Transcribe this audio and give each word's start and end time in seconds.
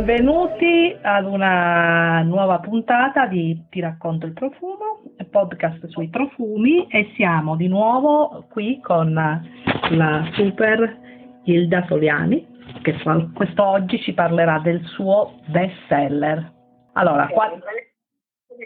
Benvenuti 0.00 0.96
ad 1.02 1.26
una 1.26 2.22
nuova 2.22 2.58
puntata 2.58 3.26
di 3.26 3.66
Ti 3.68 3.80
racconto 3.80 4.24
il 4.24 4.32
profumo, 4.32 5.02
podcast 5.30 5.88
sui 5.88 6.08
profumi 6.08 6.86
e 6.86 7.12
siamo 7.16 7.54
di 7.54 7.68
nuovo 7.68 8.46
qui 8.48 8.80
con 8.80 9.12
la 9.12 10.30
super 10.32 10.98
Hilda 11.44 11.84
Soliani 11.86 12.46
che 12.80 12.96
quest'oggi 13.34 14.00
ci 14.00 14.14
parlerà 14.14 14.58
del 14.60 14.82
suo 14.86 15.34
best 15.48 15.76
seller. 15.88 16.50
Allora, 16.94 17.26
qua... 17.26 17.50
come 17.50 17.60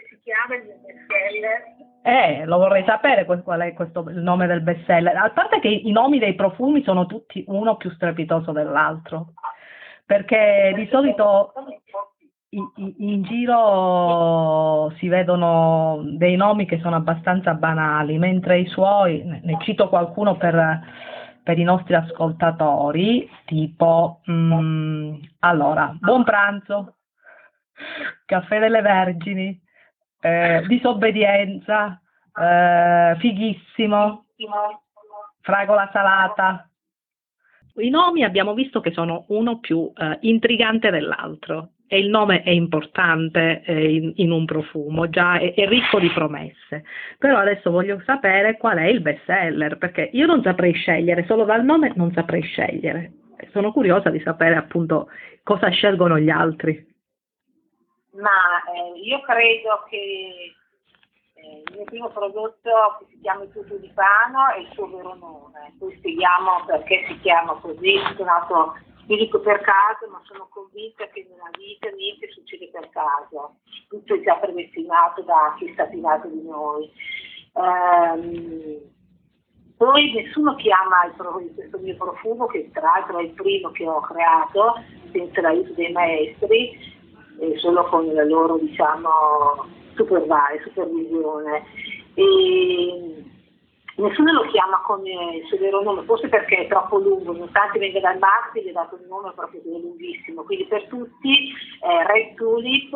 si 0.07 0.17
chiama 0.23 0.55
il 0.55 0.67
best 0.67 1.05
seller? 1.09 1.63
Eh, 2.01 2.45
lo 2.45 2.59
vorrei 2.59 2.85
sapere 2.85 3.25
qual 3.25 3.59
è 3.59 3.73
questo, 3.73 4.05
il 4.07 4.21
nome 4.21 4.47
del 4.47 4.61
best 4.61 4.85
seller. 4.85 5.17
A 5.17 5.29
parte 5.31 5.59
che 5.59 5.67
i 5.67 5.91
nomi 5.91 6.17
dei 6.17 6.33
profumi 6.33 6.81
sono 6.83 7.05
tutti 7.05 7.43
uno 7.47 7.75
più 7.75 7.89
strepitoso 7.89 8.53
dell'altro 8.53 9.33
perché 10.05 10.73
di 10.75 10.87
solito 10.91 11.53
in 12.75 13.23
giro 13.23 14.93
si 14.97 15.09
vedono 15.09 16.01
dei 16.03 16.35
nomi 16.35 16.65
che 16.65 16.79
sono 16.79 16.95
abbastanza 16.95 17.53
banali, 17.53 18.17
mentre 18.17 18.59
i 18.59 18.67
suoi, 18.67 19.23
ne 19.23 19.57
cito 19.61 19.89
qualcuno 19.89 20.37
per, 20.37 20.79
per 21.43 21.59
i 21.59 21.63
nostri 21.63 21.95
ascoltatori, 21.95 23.29
tipo, 23.45 24.21
mm, 24.29 25.15
allora, 25.39 25.93
buon 25.99 26.23
pranzo, 26.23 26.95
caffè 28.25 28.59
delle 28.59 28.81
vergini, 28.81 29.61
eh, 30.21 30.63
disobbedienza, 30.67 31.99
eh, 32.39 33.15
fighissimo, 33.19 34.25
fragola 35.41 35.89
salata, 35.91 36.69
i 37.77 37.89
nomi 37.89 38.23
abbiamo 38.23 38.53
visto 38.53 38.79
che 38.79 38.91
sono 38.91 39.25
uno 39.29 39.59
più 39.59 39.91
eh, 39.95 40.17
intrigante 40.21 40.91
dell'altro 40.91 41.71
e 41.87 41.99
il 41.99 42.09
nome 42.09 42.41
è 42.41 42.49
importante 42.49 43.61
eh, 43.63 43.93
in, 43.93 44.13
in, 44.15 44.31
un 44.31 44.45
profumo, 44.45 45.09
già 45.09 45.37
è, 45.37 45.53
è, 45.53 45.67
ricco 45.67 45.99
di 45.99 46.09
promesse. 46.09 46.83
Però 47.19 47.37
adesso 47.37 47.69
voglio 47.69 48.01
sapere 48.05 48.57
qual 48.57 48.77
è 48.77 48.85
il 48.85 49.01
best 49.01 49.23
seller, 49.25 49.77
perché 49.77 50.09
io 50.13 50.25
non 50.25 50.41
saprei 50.41 50.73
scegliere, 50.73 51.25
solo 51.25 51.43
dal 51.43 51.63
nome 51.63 51.91
non 51.95 52.11
saprei 52.13 52.41
scegliere. 52.41 53.11
Sono 53.51 53.71
curiosa 53.71 54.09
di 54.09 54.19
sapere 54.21 54.55
appunto 54.55 55.09
cosa 55.43 55.69
scelgono 55.69 56.17
gli 56.17 56.29
altri. 56.29 56.93
Ma 58.13 58.63
eh, 58.73 58.99
io 59.01 59.19
credo 59.21 59.83
che 59.89 60.54
il 61.67 61.75
mio 61.75 61.83
primo 61.85 62.09
prodotto 62.09 62.69
si 63.09 63.19
chiama 63.21 63.43
il 63.43 63.51
tutto 63.51 63.75
di 63.75 63.91
pano 63.93 64.49
è 64.55 64.59
il 64.59 64.69
suo 64.73 64.87
vero 64.87 65.15
nome, 65.15 65.75
poi 65.77 65.95
spieghiamo 65.97 66.65
perché 66.65 67.05
si 67.07 67.19
chiama 67.19 67.53
così, 67.53 67.99
sono 68.17 68.73
io 69.07 69.17
dico 69.17 69.39
per 69.39 69.61
caso, 69.61 70.09
ma 70.09 70.19
sono 70.23 70.47
convinta 70.49 71.05
che 71.09 71.27
nella 71.29 71.49
vita 71.55 71.89
niente 71.89 72.27
succede 72.31 72.69
per 72.71 72.89
caso, 72.89 73.57
tutto 73.87 74.15
è 74.15 74.21
già 74.21 74.35
predestinato 74.37 75.21
da 75.21 75.53
chi 75.57 75.69
è 75.69 75.73
stato 75.73 75.95
nato 75.97 76.27
di 76.27 76.41
noi. 76.41 76.91
Um, 77.53 78.93
poi 79.77 80.11
nessuno 80.13 80.55
chiama 80.55 81.05
il, 81.05 81.53
questo 81.53 81.77
mio 81.77 81.95
profumo, 81.95 82.47
che 82.47 82.71
tra 82.73 82.81
l'altro 82.81 83.19
è 83.19 83.23
il 83.23 83.33
primo 83.33 83.69
che 83.71 83.87
ho 83.87 83.99
creato, 83.99 84.73
senza 85.11 85.41
l'aiuto 85.41 85.73
dei 85.73 85.91
maestri, 85.91 86.71
e 87.39 87.57
solo 87.59 87.85
con 87.89 88.11
la 88.11 88.23
loro 88.23 88.57
diciamo, 88.57 89.67
supervise, 89.95 90.63
supervisione. 90.63 91.63
E 92.13 93.23
nessuno 93.97 94.31
lo 94.31 94.45
chiama 94.47 94.81
come 94.85 95.37
il 95.37 95.45
suo 95.47 95.57
vero 95.57 95.81
nome, 95.81 96.03
forse 96.03 96.27
perché 96.27 96.57
è 96.57 96.67
troppo 96.67 96.97
lungo, 96.97 97.31
nonostante 97.31 97.79
venga 97.79 97.99
dal 97.99 98.17
Marti 98.17 98.61
gli 98.61 98.69
è 98.69 98.71
dato 98.71 98.97
un 99.01 99.07
nome 99.07 99.31
proprio 99.33 99.61
lunghissimo, 99.63 100.43
quindi 100.43 100.65
per 100.65 100.85
tutti 100.87 101.53
è 101.79 102.05
Red 102.05 102.35
Tulip, 102.35 102.93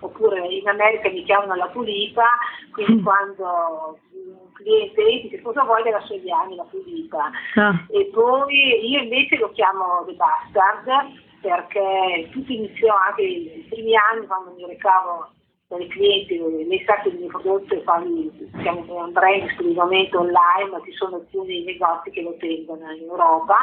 oppure 0.00 0.46
in 0.48 0.68
America 0.68 1.08
mi 1.08 1.24
chiamano 1.24 1.54
la 1.54 1.68
tulipa, 1.68 2.26
quindi 2.72 3.00
mm. 3.00 3.02
quando 3.02 3.98
un 4.12 4.52
cliente 4.52 5.20
dice 5.22 5.42
cosa 5.42 5.64
vuoi 5.64 5.82
della 5.82 6.00
Sogliani, 6.00 6.56
la 6.56 6.66
tulipa. 6.70 7.30
Ah. 7.54 7.84
E 7.88 8.10
poi 8.12 8.88
io 8.88 9.00
invece 9.00 9.38
lo 9.38 9.50
chiamo 9.52 10.04
The 10.06 10.12
Bastard, 10.14 11.20
perché 11.40 12.28
tutto 12.30 12.52
iniziò 12.52 12.94
anche 12.94 13.22
i 13.22 13.66
primi 13.68 13.94
anni 13.96 14.26
quando 14.26 14.52
mi 14.54 14.66
recavo 14.66 15.28
dai 15.76 15.88
clienti, 15.88 16.38
lei 16.38 16.82
sa 16.84 17.00
che 17.00 17.08
il 17.08 17.18
mio 17.18 17.28
prodotto 17.28 17.74
è 17.74 17.82
siamo 17.82 19.04
un 19.04 19.12
brand 19.12 19.42
esclusivamente 19.44 20.16
online, 20.16 20.70
ma 20.70 20.80
ci 20.84 20.92
sono 20.92 21.16
alcuni 21.16 21.64
negozi 21.64 22.10
che 22.10 22.22
lo 22.22 22.36
tengono 22.36 22.90
in 22.92 23.02
Europa. 23.02 23.56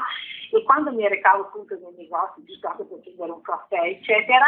E 0.51 0.63
quando 0.63 0.91
mi 0.91 1.07
recavo 1.07 1.43
appunto 1.43 1.75
nei 1.75 2.05
negozi, 2.05 2.43
giusto 2.45 2.67
anche 2.67 2.83
per 2.83 2.99
prendere 2.99 3.31
un 3.31 3.41
caffè, 3.41 3.81
eccetera, 3.85 4.45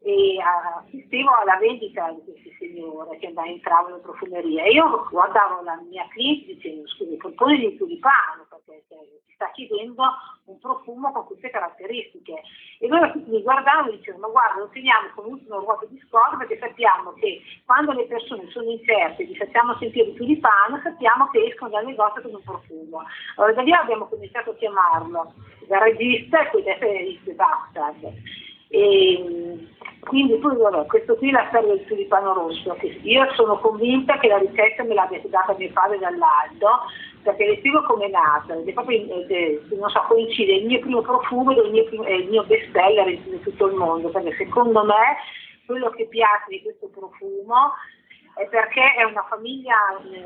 e 0.00 0.36
assistevo 0.40 1.30
alla 1.30 1.56
vendita 1.56 2.10
di 2.12 2.22
questi 2.24 2.54
signore 2.58 3.18
che 3.18 3.26
entravano 3.26 3.96
in 3.96 4.02
profumeria 4.02 4.62
e 4.64 4.70
io 4.70 5.06
guardavo 5.10 5.62
la 5.62 5.80
mia 5.88 6.06
cliente 6.10 6.54
dicendo 6.54 6.86
scusi 6.88 7.16
proponi 7.16 7.58
di 7.58 7.76
tulipano 7.76 8.46
perché 8.48 8.84
cioè, 8.88 8.98
ti 9.26 9.32
sta 9.34 9.50
chiedendo 9.50 10.02
un 10.44 10.58
profumo 10.60 11.12
con 11.12 11.26
queste 11.26 11.50
caratteristiche. 11.50 12.40
E 12.78 12.86
loro 12.86 13.12
mi 13.26 13.42
guardavano 13.42 13.88
e 13.88 13.96
dicevano 13.96 14.26
ma 14.26 14.32
guarda 14.32 14.60
lo 14.60 14.68
teniamo 14.68 15.08
come 15.14 15.28
ultimo 15.28 15.58
ruolo 15.58 15.86
di 15.88 16.00
scorta 16.06 16.36
perché 16.36 16.58
sappiamo 16.58 17.12
che 17.14 17.42
quando 17.66 17.92
le 17.92 18.06
persone 18.06 18.48
sono 18.50 18.70
incerte 18.70 19.24
gli 19.24 19.36
facciamo 19.36 19.76
sentire 19.78 20.10
il 20.10 20.16
tulipano 20.16 20.80
sappiamo 20.82 21.28
che 21.30 21.44
escono 21.44 21.70
dal 21.70 21.84
negozio 21.84 22.22
con 22.22 22.34
un 22.34 22.42
profumo. 22.42 23.02
Allora 23.36 23.52
da 23.52 23.62
lì 23.62 23.72
abbiamo 23.72 24.06
cominciato 24.06 24.50
a 24.50 24.54
chiamarlo 24.54 25.34
da 25.66 25.78
regista 25.78 26.40
e 26.40 26.50
poi 26.50 26.60
adesso 26.60 26.84
è 26.84 27.00
il 27.00 27.34
Bastard 27.34 28.46
e, 28.68 29.66
quindi 30.00 30.36
poi 30.38 30.56
vabbè, 30.56 30.86
questo 30.86 31.16
qui 31.16 31.28
è 31.28 31.32
la 31.32 31.46
storia 31.48 31.74
del 31.74 31.84
tulipano 31.84 32.32
rosso, 32.32 32.74
che 32.74 32.98
io 33.02 33.30
sono 33.34 33.58
convinta 33.58 34.18
che 34.18 34.28
la 34.28 34.38
ricetta 34.38 34.84
me 34.84 34.94
l'abbia 34.94 35.20
data 35.28 35.54
mio 35.58 35.70
padre 35.72 35.98
dall'alto, 35.98 36.68
perché 37.22 37.46
le 37.46 37.56
spiego 37.58 37.82
come 37.82 38.06
è 38.06 38.10
nata, 38.10 38.54
è 38.54 38.72
proprio, 38.72 39.26
eh, 39.28 39.60
non 39.70 39.90
so, 39.90 40.02
coincide 40.08 40.54
il 40.54 40.66
mio 40.66 40.80
primo 40.80 41.02
profumo 41.02 41.50
e 41.50 41.66
il 41.66 41.70
mio, 41.72 41.84
primo, 41.84 42.06
il 42.06 42.28
mio 42.28 42.44
best 42.44 42.70
seller 42.72 43.08
in 43.08 43.40
tutto 43.42 43.66
il 43.66 43.74
mondo, 43.74 44.08
perché 44.08 44.34
secondo 44.36 44.84
me 44.84 45.16
quello 45.66 45.90
che 45.90 46.06
piace 46.06 46.46
di 46.48 46.62
questo 46.62 46.88
profumo 46.88 47.72
è 48.38 48.46
perché 48.46 48.94
è 48.94 49.02
una 49.02 49.24
famiglia 49.28 49.74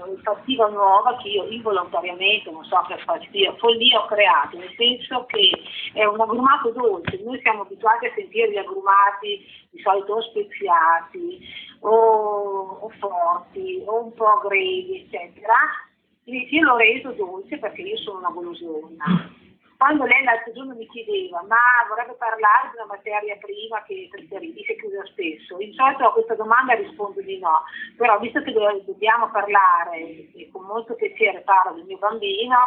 olfattiva 0.04 0.68
nuova 0.68 1.16
che 1.16 1.28
io 1.28 1.44
involontariamente, 1.48 2.50
non 2.50 2.62
so 2.64 2.84
per 2.86 3.02
fastidio, 3.04 3.56
follia 3.56 4.00
ho 4.00 4.06
creato, 4.06 4.58
nel 4.58 4.72
senso 4.76 5.24
che 5.24 5.50
è 5.94 6.04
un 6.04 6.20
agrumato 6.20 6.70
dolce, 6.72 7.22
noi 7.24 7.40
siamo 7.40 7.62
abituati 7.62 8.06
a 8.06 8.12
sentire 8.14 8.50
gli 8.50 8.58
agrumati 8.58 9.40
di 9.70 9.80
solito 9.80 10.12
o 10.12 10.20
speziati 10.20 11.40
o, 11.80 12.78
o 12.82 12.88
forti 12.98 13.82
o 13.86 14.04
un 14.04 14.12
po' 14.12 14.42
grevi, 14.46 15.06
eccetera, 15.06 15.54
invece 16.24 16.54
io 16.54 16.64
l'ho 16.64 16.76
reso 16.76 17.12
dolce 17.12 17.58
perché 17.58 17.80
io 17.80 17.96
sono 17.96 18.18
una 18.18 18.30
golosona 18.30 19.40
quando 19.82 20.04
lei 20.04 20.22
l'altro 20.22 20.52
giorno 20.52 20.74
mi 20.74 20.86
chiedeva 20.86 21.42
ma 21.48 21.58
vorrebbe 21.88 22.14
parlare 22.14 22.70
di 22.70 22.76
una 22.76 22.86
materia 22.86 23.34
prima 23.34 23.82
che 23.82 24.06
preferisce 24.12 24.76
che 24.76 24.86
usa 24.86 25.04
spesso, 25.06 25.56
di 25.56 25.74
solito 25.74 26.06
a 26.06 26.12
questa 26.12 26.36
domanda 26.36 26.74
rispondo 26.74 27.20
di 27.20 27.40
no, 27.40 27.64
però 27.96 28.16
visto 28.20 28.40
che 28.42 28.52
dobbiamo 28.52 29.28
parlare 29.30 29.98
e 29.98 30.48
con 30.52 30.66
molto 30.66 30.94
piacere 30.94 31.40
parlo 31.40 31.74
del 31.74 31.86
mio 31.86 31.98
bambino, 31.98 32.58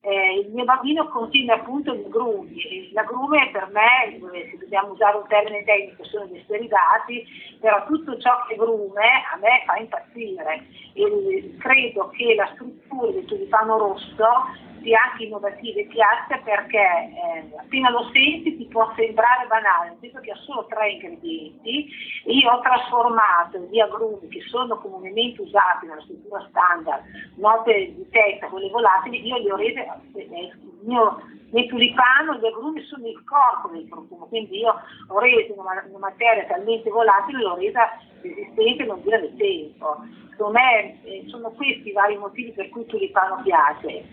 eh, 0.00 0.38
il 0.38 0.48
mio 0.52 0.64
bambino 0.64 1.08
contiene 1.08 1.52
appunto 1.52 1.94
gli 1.94 2.06
agrumi, 2.06 2.92
l'agrume 2.92 3.50
per 3.52 3.68
me, 3.68 4.16
se 4.48 4.56
dobbiamo 4.56 4.92
usare 4.92 5.18
un 5.18 5.26
termine 5.28 5.64
tecnico, 5.64 6.02
sono 6.04 6.24
gli 6.32 6.40
steridati, 6.44 7.26
però 7.60 7.84
tutto 7.84 8.16
ciò 8.16 8.46
che 8.46 8.56
grume 8.56 9.04
a 9.34 9.36
me 9.36 9.64
fa 9.66 9.76
impazzire. 9.76 10.64
E 10.94 11.56
credo 11.58 12.08
che 12.08 12.34
la 12.34 12.48
struttura 12.54 13.10
del 13.10 13.26
tulipano 13.26 13.76
rosso 13.76 14.66
sia 14.82 14.98
anche 15.10 15.24
innovativa 15.24 15.80
e 15.80 15.86
piace 15.86 16.40
perché 16.44 16.78
eh, 16.78 17.56
appena 17.58 17.90
lo 17.90 18.08
senti 18.12 18.56
ti 18.56 18.66
può 18.66 18.92
sembrare 18.96 19.46
banale, 19.46 19.96
che 20.00 20.30
ha 20.30 20.36
solo 20.36 20.66
tre 20.66 20.92
ingredienti 20.92 21.88
io 22.24 22.50
ho 22.50 22.60
trasformato 22.60 23.58
gli 23.70 23.78
agrumi 23.78 24.28
che 24.28 24.40
sono 24.48 24.78
comunemente 24.78 25.40
usati 25.42 25.86
nella 25.86 26.02
struttura 26.02 26.46
standard, 26.48 27.02
note 27.36 27.94
di 27.94 28.06
testa, 28.10 28.48
quelle 28.48 28.68
volatili, 28.68 29.26
io 29.26 29.38
li 29.38 29.50
ho 29.50 29.56
rese, 29.56 29.86
eh, 30.14 30.52
mio, 30.82 31.22
nel 31.50 31.66
tulipano 31.68 32.34
gli 32.34 32.46
agrumi 32.46 32.82
sono 32.82 33.06
il 33.06 33.22
corpo 33.24 33.68
del 33.74 33.88
profumo, 33.88 34.26
quindi 34.26 34.58
io 34.58 34.74
ho 35.08 35.18
reso 35.18 35.58
una, 35.58 35.84
una 35.88 35.98
materia 35.98 36.44
talmente 36.44 36.90
volatile, 36.90 37.42
l'ho 37.42 37.56
resa 37.56 37.98
resistente 38.20 38.84
non 38.84 39.00
dire 39.02 39.20
del 39.20 39.36
tempo. 39.36 40.04
Secondo 40.30 40.58
me 40.58 41.02
eh, 41.04 41.24
sono 41.28 41.50
questi 41.50 41.88
i 41.88 41.92
vari 41.92 42.16
motivi 42.16 42.52
per 42.52 42.68
cui 42.68 42.82
il 42.82 42.86
tulipano 42.86 43.40
piace 43.42 44.04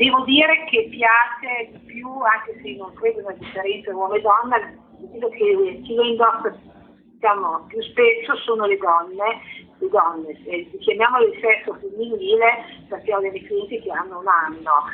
Devo 0.00 0.24
dire 0.24 0.64
che 0.64 0.88
piace 0.88 1.72
di 1.72 1.78
più, 1.84 2.08
anche 2.08 2.58
se 2.62 2.74
non 2.74 2.90
credo 2.94 3.20
una 3.20 3.34
differenza 3.34 3.94
uomo 3.94 4.14
e 4.14 4.22
donna, 4.22 4.56
quello 4.96 5.28
che 5.28 5.80
chi 5.84 5.94
lo 5.94 6.02
indossa 6.04 6.56
diciamo, 7.12 7.66
più 7.68 7.82
spesso 7.82 8.34
sono 8.36 8.64
le 8.64 8.78
donne, 8.78 9.44
le 9.76 9.88
donne, 9.90 10.32
chiamiamolo 10.78 11.26
il 11.26 11.38
sesso 11.38 11.74
femminile 11.74 12.80
perché 12.88 13.14
ho 13.14 13.20
delle 13.20 13.44
clienti 13.44 13.78
che 13.80 13.90
hanno 13.90 14.20
un 14.20 14.26
anno, 14.26 14.88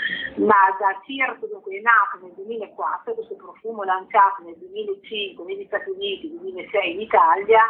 ma 0.44 0.75
da 0.76 1.00
circa, 1.06 1.47
dunque 1.47 1.79
è 1.79 1.81
nato 1.82 2.26
nel 2.26 2.35
2004, 2.35 3.14
questo 3.14 3.37
profumo 3.37 3.85
lanciato 3.85 4.43
nel 4.43 4.56
2005 4.59 5.44
negli 5.44 5.67
Stati 5.67 5.88
Uniti, 5.88 6.37
2006 6.37 6.93
in 6.93 7.00
Italia, 7.00 7.62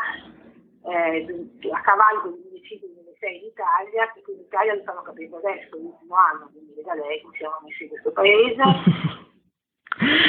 eh, 0.88 1.50
a 1.70 1.80
cavallo 1.82 2.32
del 2.32 2.40
2005-2006 2.64 3.05
in 3.24 3.44
Italia, 3.44 4.10
qui 4.12 4.34
in 4.34 4.40
Italia 4.40 4.74
lo 4.74 4.82
stanno 4.82 5.02
capendo 5.02 5.36
adesso, 5.38 5.76
l'ultimo 5.76 6.14
anno, 6.16 6.50
quindi 6.52 6.74
veda 6.74 6.94
lei 6.94 7.20
come 7.22 7.36
siamo 7.36 7.56
messi 7.62 7.84
in 7.84 7.88
questo 7.88 8.12
paese. 8.12 8.62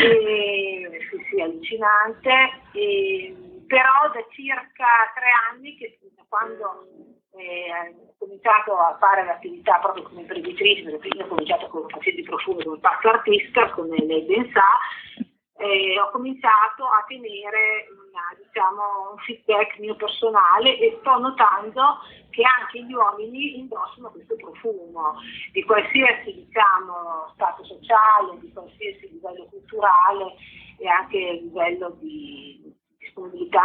e, 0.07 0.99
sì, 1.09 1.25
sì, 1.29 1.41
allucinante. 1.41 2.31
E, 2.73 3.35
però 3.67 4.09
da 4.13 4.23
circa 4.31 5.11
tre 5.13 5.29
anni, 5.51 5.75
che 5.75 5.99
quando 6.29 6.87
eh, 7.31 7.95
ho 7.95 8.13
cominciato 8.17 8.77
a 8.77 8.97
fare 8.99 9.25
l'attività 9.25 9.79
proprio 9.79 10.03
come 10.03 10.21
imprenditrice, 10.21 10.83
perché 10.83 11.09
prima 11.09 11.25
ho 11.25 11.27
cominciato 11.27 11.67
con 11.67 11.87
facendo 11.89 12.21
i 12.21 12.23
profumi 12.23 12.63
come 12.63 12.79
parto 12.79 13.09
artista, 13.09 13.69
come 13.71 13.97
lei 14.05 14.23
ben 14.23 14.49
sa, 14.51 15.25
eh, 15.57 15.99
ho 15.99 16.11
cominciato 16.11 16.85
a 16.85 17.03
tenere 17.07 17.87
una, 17.89 18.35
diciamo, 18.37 19.11
un 19.11 19.17
feedback 19.19 19.79
mio 19.79 19.95
personale 19.95 20.77
e 20.77 20.97
sto 20.99 21.17
notando 21.17 21.99
che 22.29 22.43
anche 22.43 22.83
gli 22.83 22.93
uomini 22.93 23.57
indossano 23.57 24.11
questo 24.11 24.35
profumo 24.35 25.15
di 25.51 25.63
qualsiasi 25.63 26.33
diciamo, 26.33 27.31
stato 27.33 27.63
sociale, 27.63 28.37
di 28.39 28.53
qualsiasi 28.53 29.09
livello 29.11 29.45
culturale 29.49 30.35
e 30.77 30.87
anche 30.87 31.17
livello 31.41 31.89
di 31.99 32.75
disponibilità 32.99 33.63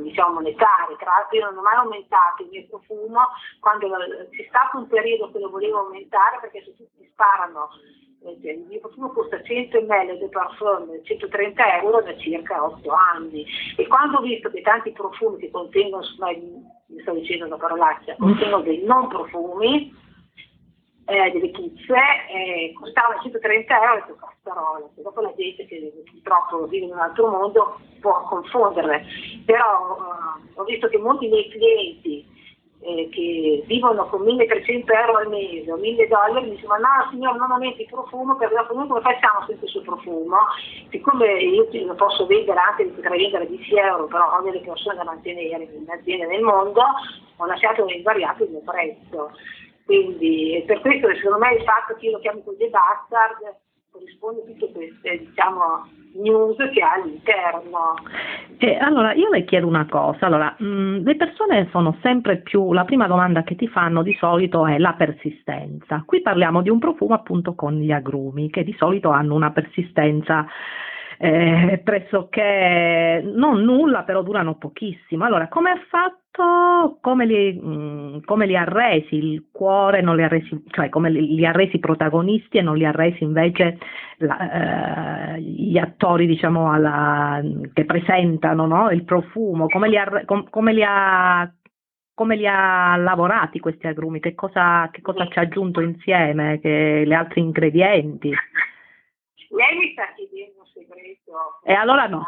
diciamo, 0.00 0.34
monetaria. 0.34 0.96
Tra 0.96 1.10
l'altro 1.10 1.36
io 1.36 1.44
non 1.46 1.58
ho 1.58 1.62
mai 1.62 1.74
aumentato 1.74 2.44
il 2.44 2.50
mio 2.50 2.66
profumo 2.68 3.20
quando 3.58 3.88
c'è 4.30 4.46
stato 4.48 4.78
un 4.78 4.86
periodo 4.86 5.32
che 5.32 5.40
lo 5.40 5.50
volevo 5.50 5.80
aumentare 5.80 6.38
perché 6.40 6.62
se 6.62 6.76
tutti 6.76 7.08
sparano 7.10 7.68
il 8.24 8.64
mio 8.68 8.80
profumo 8.80 9.10
costa 9.10 9.42
100 9.42 9.80
ml 9.82 10.18
di 10.18 10.28
parfum 10.28 11.02
130 11.02 11.80
euro 11.80 12.02
da 12.02 12.16
circa 12.18 12.64
8 12.64 12.90
anni. 13.14 13.44
E 13.76 13.86
quando 13.86 14.18
ho 14.18 14.22
visto 14.22 14.50
che 14.50 14.60
tanti 14.62 14.92
profumi 14.92 15.38
che 15.38 15.50
contengono, 15.50 16.04
mi 16.86 17.00
sto 17.00 17.12
dicendo 17.12 17.46
una 17.46 17.56
parolaccia, 17.56 18.16
contengono 18.16 18.62
dei 18.62 18.84
non 18.84 19.08
profumi, 19.08 19.92
eh, 21.06 21.30
delle 21.32 21.50
pizze, 21.50 21.94
eh, 22.32 22.72
costavano 22.74 23.20
130 23.20 23.74
euro 23.74 23.94
e 23.94 24.00
detto 24.06 24.16
castarola, 24.16 24.88
dopo 24.94 25.20
la 25.20 25.34
gente 25.36 25.66
che 25.66 25.92
purtroppo 26.10 26.66
vive 26.66 26.86
in 26.86 26.92
un 26.92 26.98
altro 26.98 27.28
mondo 27.28 27.80
può 28.00 28.22
confonderle, 28.28 29.04
però 29.44 29.96
eh, 29.98 30.50
ho 30.54 30.64
visto 30.64 30.88
che 30.88 30.98
molti 30.98 31.28
miei 31.28 31.48
clienti 31.50 32.31
eh, 32.82 33.08
che 33.10 33.62
vivono 33.66 34.06
con 34.06 34.22
1300 34.22 34.92
euro 34.92 35.16
al 35.18 35.28
mese 35.28 35.70
o 35.70 35.76
1000 35.76 36.08
dollari, 36.08 36.50
mi 36.50 36.56
dicono 36.56 36.78
no 36.78 37.10
signore 37.10 37.38
non 37.38 37.50
aumenti 37.50 37.82
il 37.82 37.88
profumo 37.88 38.36
perché 38.36 38.54
dopo 38.54 38.74
noi 38.74 38.88
come 38.88 39.00
facciamo 39.00 39.46
il 39.48 39.58
suo 39.62 39.80
profumo? 39.82 40.36
Siccome 40.90 41.32
io 41.40 41.68
lo 41.86 41.94
posso 41.94 42.26
vendere 42.26 42.58
anche, 42.58 42.86
potrei 42.86 43.22
vendere 43.22 43.44
a 43.44 43.46
10 43.46 43.76
euro, 43.76 44.06
però 44.06 44.36
ho 44.36 44.42
delle 44.42 44.60
persone 44.60 44.96
da 44.96 45.04
mantenere 45.04 45.64
in 45.64 45.88
aziende 45.88 46.26
nel 46.26 46.42
mondo, 46.42 46.82
ho 47.36 47.46
lasciato 47.46 47.86
invariato 47.86 48.44
il 48.44 48.50
mio 48.50 48.62
prezzo. 48.64 49.30
Quindi 49.84 50.62
per 50.66 50.80
questo 50.80 51.14
secondo 51.16 51.38
me 51.38 51.54
il 51.54 51.62
fatto 51.62 51.94
che 51.94 52.06
io 52.06 52.12
lo 52.12 52.18
chiamo 52.18 52.40
così 52.42 52.68
bastard 52.68 53.56
corrisponde 53.92 54.42
tutte 54.46 54.72
queste 54.72 55.18
diciamo, 55.18 55.86
news 56.14 56.56
che 56.72 56.80
ha 56.80 56.94
all'interno. 56.94 57.94
Eh, 58.58 58.76
allora, 58.76 59.12
io 59.12 59.28
le 59.30 59.44
chiedo 59.44 59.66
una 59.66 59.86
cosa, 59.86 60.26
allora, 60.26 60.54
mh, 60.58 60.64
mm, 60.64 61.04
le 61.04 61.16
persone 61.16 61.68
sono 61.70 61.96
sempre 62.00 62.38
più, 62.38 62.72
la 62.72 62.84
prima 62.84 63.06
domanda 63.06 63.42
che 63.42 63.54
ti 63.54 63.68
fanno 63.68 64.02
di 64.02 64.14
solito 64.18 64.66
è 64.66 64.78
la 64.78 64.94
persistenza. 64.94 66.02
Qui 66.06 66.22
parliamo 66.22 66.62
di 66.62 66.70
un 66.70 66.78
profumo 66.78 67.14
appunto 67.14 67.54
con 67.54 67.74
gli 67.74 67.92
agrumi, 67.92 68.50
che 68.50 68.64
di 68.64 68.74
solito 68.78 69.10
hanno 69.10 69.34
una 69.34 69.50
persistenza 69.52 70.46
eh, 71.24 71.80
pressoché 71.84 73.22
non 73.24 73.62
nulla, 73.62 74.02
però 74.02 74.22
durano 74.22 74.56
pochissimo. 74.56 75.24
Allora, 75.24 75.46
come 75.46 75.70
ha 75.70 75.80
fatto, 75.88 76.98
come 77.00 77.26
li, 77.26 77.52
mh, 77.52 77.68
mm, 77.68 78.18
come 78.24 78.46
li 78.46 78.56
ha 78.56 78.64
resi 78.64 79.14
il 79.14 79.46
cuore, 79.52 80.00
non 80.00 80.16
li 80.16 80.24
ha 80.24 80.26
resi, 80.26 80.64
cioè 80.70 80.88
come 80.88 81.10
li, 81.10 81.36
li 81.36 81.46
ha 81.46 81.52
resi 81.52 81.78
protagonisti 81.78 82.58
e 82.58 82.62
non 82.62 82.76
li 82.76 82.84
ha 82.84 82.90
resi 82.90 83.22
invece 83.22 83.78
la, 84.16 85.34
eh, 85.36 85.40
gli 85.40 85.78
attori, 85.78 86.26
diciamo, 86.26 86.72
alla, 86.72 87.40
che 87.72 87.84
presentano 87.84 88.66
no? 88.66 88.90
il 88.90 89.04
profumo, 89.04 89.68
come 89.68 89.88
li 89.88 89.96
ha, 89.96 90.24
com, 90.24 90.50
come 90.50 90.72
li 90.72 90.82
ha 90.84 91.48
come 92.14 92.36
li 92.36 92.46
ha 92.46 92.96
lavorati 92.96 93.60
questi 93.60 93.86
agrumi, 93.86 94.18
che 94.18 94.34
cosa, 94.34 94.88
che 94.92 95.00
cosa 95.00 95.26
ci 95.28 95.38
ha 95.38 95.42
aggiunto 95.42 95.80
insieme, 95.80 96.58
che, 96.60 97.04
gli 97.06 97.12
altri 97.12 97.40
ingredienti. 97.40 98.28
Lei 98.28 99.78
mi 99.78 99.92
sta 99.92 100.04
chiedendo 100.14 100.61
segreto. 100.72 101.60
E 101.64 101.72
allora 101.72 102.06
no. 102.06 102.24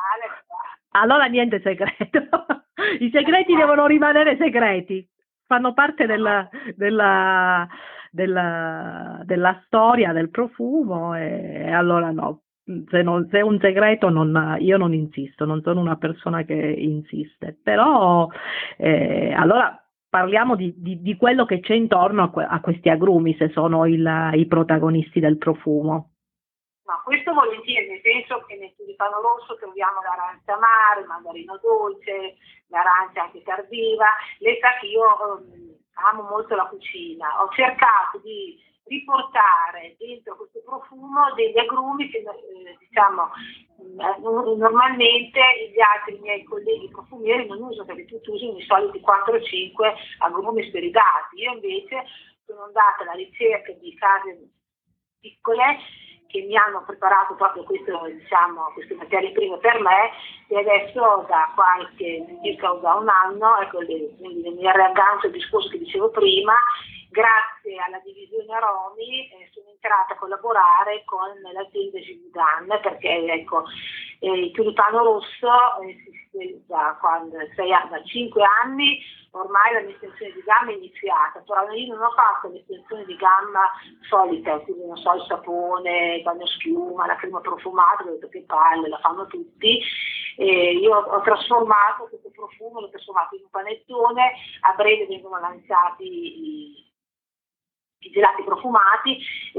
Allora 0.93 1.25
niente 1.25 1.61
segreto. 1.61 2.46
I 3.00 3.11
segreti 3.11 3.55
devono 3.55 3.87
rimanere 3.87 4.37
segreti. 4.37 5.06
Fanno 5.46 5.73
parte 5.75 6.06
della, 6.06 6.49
della, 6.75 7.67
della, 8.11 9.20
della 9.25 9.62
storia 9.67 10.12
del 10.12 10.31
profumo 10.31 11.14
e, 11.14 11.70
allora 11.70 12.11
no. 12.11 12.41
Se, 12.88 13.02
non, 13.02 13.29
se, 13.31 13.41
è 13.41 13.43
un 13.43 13.58
segreto 13.61 14.08
non, 14.08 14.56
io 14.61 14.79
non 14.79 14.94
insisto, 14.94 15.44
non 15.44 15.61
sono 15.62 15.81
una 15.81 15.96
persona 15.96 16.44
che 16.44 16.55
insiste, 16.55 17.58
però 17.62 18.26
eh, 18.79 19.35
allora 19.37 19.79
parliamo 20.08 20.56
di, 20.56 20.73
di, 20.75 21.02
di, 21.02 21.14
quello 21.17 21.44
che 21.44 21.61
c'è 21.61 21.75
intorno 21.75 22.23
a, 22.23 22.31
que, 22.31 22.43
a 22.43 22.61
questi 22.61 22.88
agrumi, 22.88 23.35
se 23.37 23.50
sono 23.50 23.85
il, 23.85 24.31
i 24.35 24.46
protagonisti 24.46 25.20
del 25.20 25.37
profumo. 25.37 26.13
Ma 26.84 27.00
questo 27.02 27.32
volentieri, 27.32 27.88
nel 27.88 28.00
senso 28.02 28.44
che 28.44 28.56
nel 28.56 28.75
tulipano 28.76 29.20
rosso 29.22 29.56
troviamo 29.56 30.02
l'arancia 30.02 30.52
amara, 30.52 31.00
il 31.00 31.06
mandarino 31.06 31.58
dolce, 31.62 32.36
l'arancia 32.69 33.22
anche 33.22 33.42
tardiva. 33.42 34.06
Lei 34.38 34.58
sa 34.60 34.76
che 34.78 34.86
io 34.86 35.02
um, 35.02 35.76
amo 35.94 36.22
molto 36.28 36.54
la 36.54 36.66
cucina, 36.66 37.42
ho 37.42 37.48
cercato 37.52 38.19
di 38.19 38.60
riportare 38.84 39.96
dentro 39.98 40.36
questo 40.36 40.60
profumo 40.62 41.32
degli 41.32 41.56
agrumi 41.56 42.10
che 42.10 42.19
eh, 42.19 42.76
diciamo 42.78 43.31
eh, 43.78 44.20
normalmente 44.20 45.40
gli 45.72 45.81
altri 45.81 46.19
miei 46.20 46.44
colleghi 46.44 46.90
profumieri 46.90 47.46
non 47.46 47.62
usano 47.62 47.86
perché 47.86 48.04
tutti 48.04 48.28
usano 48.28 48.58
i 48.58 48.62
soliti 48.62 49.00
4 49.00 49.40
5 49.40 49.94
agrumi 50.19 50.69
speridati. 50.69 51.36
Io 51.36 51.52
invece 51.52 52.04
sono 52.44 52.64
andata 52.64 53.02
alla 53.02 53.12
ricerca 53.12 53.72
di 53.72 53.94
case 53.94 54.50
piccole 55.19 55.78
che 56.34 56.42
mi 56.42 56.56
hanno 56.56 56.82
preparato 56.84 57.34
proprio 57.34 57.62
questo, 57.62 58.10
diciamo, 58.10 58.72
queste 58.74 58.96
materie 58.96 59.31
prime 59.31 59.56
per 59.58 59.81
me 59.81 60.10
e 60.48 60.58
adesso 60.58 61.24
da 61.29 61.53
qualche, 61.55 62.26
circa 62.43 62.72
da 62.82 62.94
un 62.94 63.08
anno, 63.08 63.60
ecco, 63.60 63.79
quindi 63.79 64.50
mi 64.50 64.72
riaggancio 64.72 65.26
al 65.26 65.32
discorso 65.32 65.69
che 65.69 65.79
dicevo 65.79 66.10
prima, 66.10 66.55
grazie 67.10 67.79
alla 67.79 68.00
divisione 68.03 68.53
aromi 68.53 69.31
eh, 69.31 69.48
sono 69.53 69.70
entrata 69.70 70.14
a 70.14 70.17
collaborare 70.17 71.05
con 71.05 71.31
l'azienda 71.53 72.00
Givaudan 72.00 72.81
perché 72.82 73.31
ecco, 73.31 73.62
eh, 74.19 74.32
il 74.32 74.50
tulipano 74.50 75.05
rosso 75.05 75.79
eh, 75.86 75.94
si, 76.32 76.64
da, 76.67 76.98
quando, 76.98 77.36
da 77.38 78.03
5 78.03 78.43
anni 78.64 78.98
ormai 79.34 79.72
la 79.72 79.81
mia 79.81 79.94
estensione 79.94 80.32
di 80.32 80.43
gamma 80.43 80.70
è 80.70 80.74
iniziata, 80.74 81.41
però 81.41 81.69
io 81.70 81.94
non 81.94 82.05
ho 82.05 82.10
fatto 82.10 82.48
l'estensione 82.48 83.05
di 83.05 83.17
gamma 83.17 83.70
solita, 84.08 84.58
quindi 84.60 84.86
non 84.86 84.96
so 84.96 85.12
il 85.14 85.24
sapone, 85.26 86.17
il 86.17 86.22
bagno 86.22 86.46
schiuma, 86.46 87.06
la 87.06 87.17
crema 87.17 87.41
profumata, 87.41 88.03
ho 88.03 88.10
detto 88.10 88.29
che 88.29 88.44
palle, 88.46 88.88
la 88.88 88.98
fanno 88.98 89.26
tutti. 89.26 89.81
E 90.36 90.72
io 90.72 90.96
ho 90.96 91.20
trasformato 91.22 92.08
questo 92.08 92.31
profumo, 92.31 92.81
l'ho 92.81 92.91
trasformato 92.91 93.36
in 93.36 93.43
un 93.43 93.50
panettone, 93.50 94.32
a 94.60 94.72
breve 94.74 95.06
vengono 95.06 95.38
lanciati 95.38 96.05
i, 96.05 96.93
i 97.98 98.10
gelati 98.10 98.43
profumati 98.43 99.19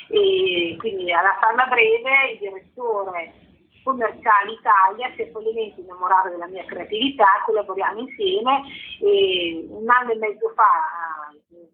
e 0.10 0.76
quindi 0.78 1.12
alla 1.12 1.38
farla 1.40 1.66
breve 1.68 2.32
il 2.32 2.40
direttore 2.40 3.55
commerciale 3.86 4.54
Italia 4.54 5.14
si 5.16 5.22
è 5.22 5.32
follemente 5.32 5.80
innamorato 5.80 6.30
della 6.30 6.48
mia 6.48 6.66
creatività, 6.66 7.28
collaboriamo 7.46 8.00
insieme 8.00 8.64
e 9.00 9.64
un 9.70 9.88
anno 9.88 10.12
e 10.12 10.16
mezzo 10.16 10.52
fa 10.56 11.25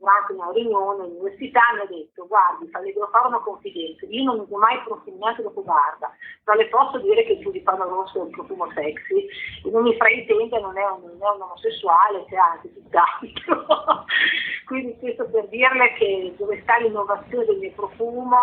durante 0.01 0.33
una 0.33 0.51
riunione 0.51 1.03
all'università 1.03 1.61
mi 1.75 1.81
ha 1.81 1.85
detto 1.85 2.25
guardi, 2.25 2.65
le 2.65 2.93
devo 2.93 3.07
fare 3.11 3.27
una 3.27 3.39
confidenza, 3.39 4.05
io 4.09 4.23
non 4.23 4.47
ho 4.49 4.57
mai 4.57 4.81
profumato 4.83 5.43
dopo 5.43 5.61
barba, 5.61 6.09
però 6.43 6.57
le 6.57 6.67
posso 6.69 6.97
dire 6.97 7.23
che 7.23 7.33
il 7.33 7.43
tulipano 7.43 7.85
rosso 7.85 8.17
è 8.17 8.21
un 8.23 8.31
profumo 8.31 8.67
sexy 8.73 9.27
e 9.63 9.69
non 9.69 9.83
mi 9.83 9.95
fraintende, 9.95 10.59
non 10.59 10.75
è 10.75 10.85
un, 10.89 11.01
non 11.03 11.21
è 11.21 11.35
un 11.35 11.41
omosessuale, 11.41 12.25
c'è 12.27 12.35
anche 12.35 12.73
tutt'altro. 12.73 14.05
Quindi 14.65 14.97
questo 14.97 15.29
per 15.29 15.47
dirle 15.49 15.93
che 15.93 16.33
dove 16.37 16.59
sta 16.63 16.77
l'innovazione 16.77 17.45
del 17.45 17.57
mio 17.57 17.71
profumo, 17.75 18.37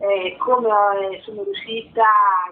eh, 0.00 0.36
come 0.38 0.68
eh, 1.10 1.20
sono 1.22 1.44
riuscita, 1.44 2.04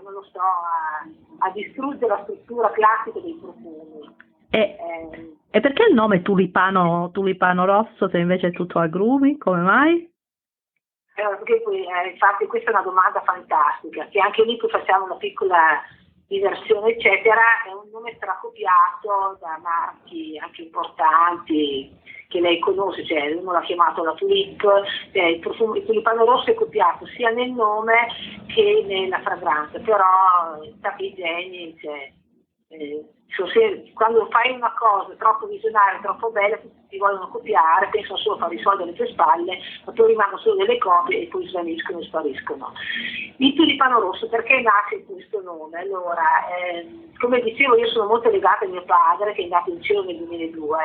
non 0.05 0.13
lo 0.13 0.23
so, 0.31 0.39
a, 0.39 1.05
a 1.39 1.51
distruggere 1.51 2.07
la 2.07 2.23
struttura 2.23 2.71
classica 2.71 3.19
dei 3.19 3.37
profumi. 3.41 4.25
E, 4.51 4.59
eh, 4.59 5.37
e 5.51 5.61
perché 5.61 5.85
il 5.89 5.95
nome 5.95 6.23
tulipano, 6.23 7.11
tulipano 7.13 7.65
rosso 7.65 8.09
se 8.09 8.19
invece 8.19 8.49
è 8.49 8.53
tutto 8.53 8.79
agrumi? 8.79 9.39
Come 9.39 9.61
mai? 9.61 10.15
Eh, 11.15 11.23
eh, 11.23 12.11
infatti 12.11 12.47
questa 12.47 12.71
è 12.71 12.75
una 12.75 12.83
domanda 12.83 13.23
fantastica, 13.23 14.07
che 14.09 14.21
anche 14.21 14.45
lì 14.45 14.59
qui 14.59 14.69
facciamo 14.69 15.07
una 15.07 15.17
piccola 15.17 15.83
diversione 16.27 16.91
eccetera, 16.91 17.41
è 17.67 17.73
un 17.73 17.89
nome 17.91 18.15
stracopiato 18.17 19.39
da 19.41 19.59
marchi 19.63 20.37
anche 20.39 20.63
importanti 20.63 21.91
che 22.29 22.41
lei 22.41 22.59
conosce, 22.59 23.07
cioè 23.07 23.33
uno 23.33 23.53
l'ha 23.53 23.61
chiamato 23.61 24.03
la 24.03 24.13
Tulip, 24.15 24.61
cioè 25.13 25.25
il, 25.25 25.39
profumo, 25.39 25.77
il 25.77 25.85
tulipano 25.85 26.25
rosso 26.25 26.51
è 26.51 26.55
copiato 26.55 27.07
sia 27.07 27.31
nel 27.31 27.53
nome 27.53 28.09
che 28.49 28.85
nella 28.87 29.21
fragranza, 29.21 29.79
però 29.79 30.61
i 30.63 30.75
tappi 30.81 31.13
igieni, 31.13 31.77
cioè, 31.81 32.13
eh, 32.69 33.05
quando 33.95 34.29
fai 34.31 34.53
una 34.53 34.73
cosa 34.79 35.15
troppo 35.17 35.47
visionaria, 35.47 36.01
troppo 36.01 36.31
bella, 36.31 36.59
ti 36.89 36.97
vogliono 36.97 37.29
copiare, 37.29 37.89
pensano 37.91 38.17
solo 38.19 38.37
a 38.37 38.39
fare 38.39 38.55
i 38.55 38.61
soldi 38.61 38.83
alle 38.85 38.95
tue 38.95 39.09
spalle, 39.09 39.59
ma 39.85 39.93
poi 39.93 40.07
rimangono 40.07 40.41
solo 40.41 40.57
delle 40.57 40.79
copie 40.79 41.23
e 41.23 41.27
poi 41.27 41.47
svaniscono 41.49 41.99
e 41.99 42.05
spariscono. 42.05 42.73
Il 43.39 43.55
tulipano 43.55 44.01
rosso, 44.01 44.29
perché 44.29 44.61
nasce 44.61 45.05
questo 45.05 45.43
nome? 45.43 45.81
Allora, 45.81 46.23
eh, 46.57 46.89
come 47.19 47.41
dicevo, 47.43 47.77
io 47.77 47.89
sono 47.89 48.07
molto 48.07 48.31
legata 48.31 48.65
a 48.65 48.69
mio 48.69 48.85
padre 48.85 49.35
che 49.35 49.45
è 49.45 49.49
nato 49.49 49.71
in 49.71 49.83
cielo 49.83 50.05
nel 50.05 50.17
2002, 50.17 50.79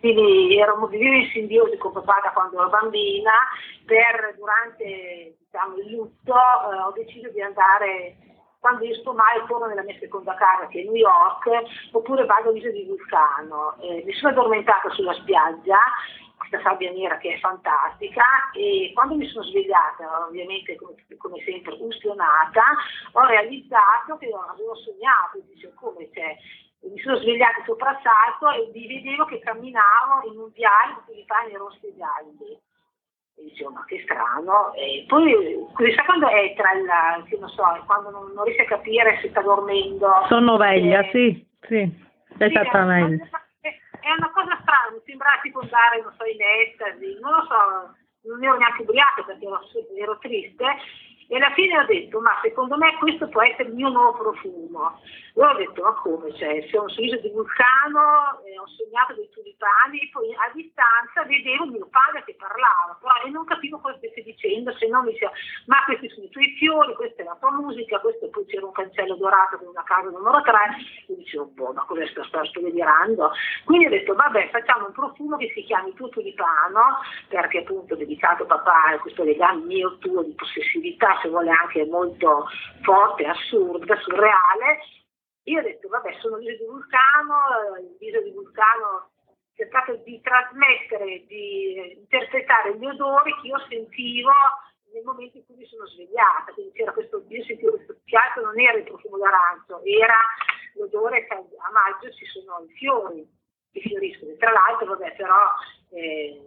quindi 0.00 0.58
ero, 0.58 0.84
vivevo 0.86 1.14
in 1.14 1.30
simbiosi 1.30 1.76
con 1.76 1.92
papà 1.92 2.20
da 2.24 2.32
quando 2.32 2.58
ero 2.58 2.68
bambina, 2.68 3.32
per 3.84 4.34
durante 4.36 5.36
diciamo, 5.44 5.76
il 5.76 5.90
lutto 5.94 6.34
eh, 6.34 6.80
ho 6.80 6.92
deciso 6.92 7.30
di 7.30 7.40
andare 7.40 8.16
quando 8.66 8.84
io 8.84 8.96
sto 8.96 9.12
mai 9.12 9.38
torno 9.46 9.66
nella 9.66 9.84
mia 9.84 9.96
seconda 10.00 10.34
casa 10.34 10.66
che 10.66 10.80
è 10.80 10.82
New 10.82 10.96
York 10.96 11.46
oppure 11.92 12.24
vado 12.24 12.48
all'isola 12.48 12.72
di 12.72 12.84
Vulcano. 12.84 13.76
Eh, 13.78 14.02
mi 14.04 14.12
sono 14.14 14.32
addormentata 14.32 14.90
sulla 14.90 15.14
spiaggia, 15.14 15.78
questa 16.36 16.60
sabbia 16.62 16.90
nera 16.90 17.16
che 17.18 17.34
è 17.34 17.38
fantastica 17.38 18.50
e 18.52 18.90
quando 18.92 19.14
mi 19.14 19.28
sono 19.28 19.44
svegliata, 19.44 20.26
ovviamente 20.26 20.74
come, 20.74 20.96
come 21.16 21.38
sempre 21.44 21.76
ustionata, 21.78 22.74
ho 23.12 23.24
realizzato 23.26 24.18
che 24.18 24.34
avevo 24.34 24.74
sognato, 24.74 25.38
dice 25.46 25.72
come 25.74 26.10
c'è 26.10 26.36
mi 26.82 26.98
sono 27.00 27.16
svegliata 27.18 27.62
sopra 27.64 27.90
il 27.90 27.98
salto 28.02 28.50
e 28.50 28.70
vi 28.72 28.86
vedevo 28.86 29.24
che 29.26 29.38
camminavo 29.40 30.30
in 30.30 30.38
un 30.38 30.50
viale 30.52 31.02
con 31.04 31.16
i 31.16 31.24
pani 31.24 31.54
rossi 31.54 31.86
e 31.86 31.96
gialli 31.96 32.36
e 32.50 32.60
dicevo 33.42 33.70
ma 33.70 33.84
che 33.84 34.00
strano. 34.04 34.72
E 34.74 35.04
poi 35.08 35.34
chissà 35.76 36.04
quando 36.04 36.28
è 36.28 36.54
tra 36.56 36.72
il 36.72 37.24
che 37.28 37.36
non 37.38 37.48
so 37.48 37.62
quando 37.86 38.10
non, 38.10 38.32
non 38.34 38.44
riesce 38.44 38.62
a 38.62 38.66
capire 38.66 39.18
se 39.20 39.28
sta 39.28 39.42
dormendo. 39.42 40.08
Sonnoveglia 40.28 41.00
eh, 41.00 41.10
sì 41.10 41.46
sì 41.68 42.04
esattamente. 42.38 43.28
sì, 43.60 43.68
è, 43.68 43.68
è, 44.00 44.10
una 44.16 44.30
cosa 44.32 44.58
strana 44.60 44.92
mi 44.92 45.00
sembra 45.04 45.38
tipo 45.42 45.60
andare 45.60 46.02
non 46.02 46.12
so 46.16 46.24
in 46.24 46.38
estasi 46.40 47.18
non 47.20 47.32
lo 47.32 47.42
so 47.48 47.96
non 48.28 48.44
ero 48.44 48.56
neanche 48.56 48.82
ubriaca 48.82 49.22
perché 49.24 49.46
ero, 49.46 49.60
ero 49.96 50.18
triste 50.18 50.64
e 51.28 51.36
alla 51.36 51.52
fine 51.54 51.78
ho 51.78 51.84
detto, 51.86 52.20
ma 52.20 52.38
secondo 52.42 52.76
me 52.76 52.96
questo 52.98 53.28
può 53.28 53.42
essere 53.42 53.68
il 53.68 53.74
mio 53.74 53.88
nuovo 53.88 54.18
profumo. 54.18 55.00
E 55.34 55.44
ho 55.44 55.54
detto, 55.54 55.82
ma 55.82 55.92
come? 55.92 56.32
Cioè, 56.34 56.64
ho 56.72 56.82
un 56.82 56.88
sorriso 56.88 57.18
di 57.18 57.28
vulcano, 57.30 58.40
eh, 58.46 58.58
ho 58.58 58.66
sognato 58.68 59.14
dei 59.14 59.28
tulipani, 59.30 60.00
e 60.00 60.08
poi 60.12 60.32
a 60.32 60.50
distanza 60.54 61.24
vedevo 61.24 61.66
mio 61.66 61.88
padre 61.90 62.24
che 62.24 62.36
parlava, 62.38 62.96
però 63.00 63.12
e 63.26 63.30
non 63.30 63.44
capivo 63.44 63.78
cosa 63.78 63.96
stesse 63.98 64.22
dicendo, 64.22 64.72
se 64.78 64.86
non 64.88 65.04
mi 65.04 65.12
diceva, 65.12 65.32
ma 65.66 65.82
questi 65.84 66.08
sono 66.08 66.26
i 66.26 66.30
tuoi 66.30 66.54
fiori, 66.56 66.94
questa 66.94 67.22
è 67.22 67.24
la 67.26 67.36
tua 67.38 67.50
musica, 67.52 67.98
questo 68.00 68.30
poi 68.30 68.46
c'era 68.46 68.64
un 68.64 68.72
cancello 68.72 69.16
dorato 69.16 69.58
con 69.58 69.68
una 69.68 69.82
casa 69.84 70.08
numero 70.08 70.40
3, 70.40 70.54
e 71.08 71.16
dicevo, 71.16 71.46
boh, 71.52 71.72
ma 71.72 71.84
sto, 71.84 72.24
sto, 72.24 72.44
sto 72.44 72.60
delirando? 72.60 73.32
Quindi 73.64 73.86
ho 73.86 73.90
detto, 73.90 74.14
vabbè, 74.14 74.50
facciamo 74.50 74.86
un 74.86 74.92
profumo 74.92 75.36
che 75.36 75.50
si 75.54 75.62
chiami 75.64 75.92
tuo 75.94 76.08
tulipano, 76.08 77.00
perché 77.28 77.58
appunto 77.58 77.96
dedicato 77.96 78.44
a 78.44 78.46
papà 78.46 78.94
a 78.94 78.98
questo 79.00 79.24
legame 79.24 79.64
mio, 79.64 79.98
tuo, 79.98 80.22
di 80.22 80.32
possessività, 80.32 81.15
se 81.22 81.28
vuole 81.28 81.50
anche 81.50 81.84
molto 81.86 82.46
forte, 82.82 83.26
assurda, 83.26 83.96
surreale. 84.00 84.78
Io 85.44 85.60
ho 85.60 85.62
detto, 85.62 85.88
vabbè, 85.88 86.16
sono 86.20 86.36
viso 86.38 86.56
di 86.56 86.64
Vulcano, 86.68 87.76
il 87.80 87.96
viso 87.98 88.20
di 88.22 88.30
Vulcano 88.30 89.10
cercato 89.56 89.96
di 90.04 90.20
trasmettere, 90.20 91.24
di 91.26 91.96
interpretare 91.96 92.76
gli 92.76 92.84
odori 92.84 93.34
che 93.40 93.48
io 93.48 93.58
sentivo 93.68 94.30
nel 94.92 95.02
momento 95.02 95.38
in 95.38 95.46
cui 95.46 95.56
mi 95.56 95.66
sono 95.66 95.86
svegliata, 95.86 96.52
quindi 96.52 96.72
c'era 96.72 96.92
questo, 96.92 97.24
io 97.28 97.44
sentivo 97.44 97.72
questo 97.72 97.96
piatto, 98.04 98.42
non 98.42 98.58
era 98.58 98.76
il 98.76 98.84
profumo 98.84 99.18
d'arancio, 99.18 99.82
era 99.84 100.16
l'odore 100.74 101.26
che 101.26 101.34
a 101.34 101.70
maggio 101.72 102.12
ci 102.12 102.24
sono 102.26 102.64
i 102.64 102.72
fiori 102.74 103.26
che 103.72 103.80
fioriscono. 103.80 104.36
Tra 104.36 104.52
l'altro, 104.52 104.86
vabbè, 104.86 105.16
però 105.16 105.42
eh, 105.90 106.40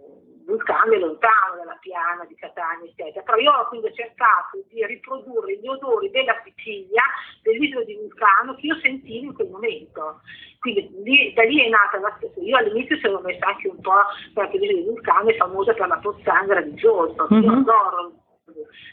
Vulcano 0.49 0.93
è 0.93 0.97
lontano 0.97 1.57
dalla 1.57 1.77
piana 1.79 2.25
di 2.25 2.35
Catania, 2.35 2.89
eccetera. 2.89 3.21
Però 3.21 3.37
io 3.37 3.51
ho 3.51 3.67
quindi 3.67 3.93
cercato 3.93 4.57
di 4.67 4.85
riprodurre 4.85 5.57
gli 5.57 5.67
odori 5.67 6.09
della 6.09 6.35
Sicilia, 6.43 7.03
dell'isola 7.43 7.85
di 7.85 7.95
Vulcano, 7.95 8.55
che 8.55 8.65
io 8.65 8.75
sentivo 8.81 9.25
in 9.25 9.33
quel 9.35 9.49
momento. 9.49 10.21
Quindi 10.59 10.89
lì, 11.03 11.33
da 11.33 11.43
lì 11.43 11.63
è 11.63 11.69
nata 11.69 11.99
la 11.99 12.13
stessa. 12.17 12.41
Io 12.41 12.57
all'inizio 12.57 12.97
si 12.97 13.05
ero 13.05 13.21
messa 13.21 13.45
anche 13.45 13.67
un 13.69 13.79
po', 13.79 14.01
perché 14.33 14.57
l'isola 14.57 14.79
di 14.79 14.85
Vulcano 14.85 15.29
è 15.29 15.35
famosa 15.37 15.73
per 15.73 15.87
la 15.87 15.97
pozzanghera 15.97 16.61
di 16.61 16.73
giorno. 16.73 17.27
Mm-hmm. 17.31 17.43
Io 17.43 17.51
mhm. 17.51 17.57
adoro 17.59 18.11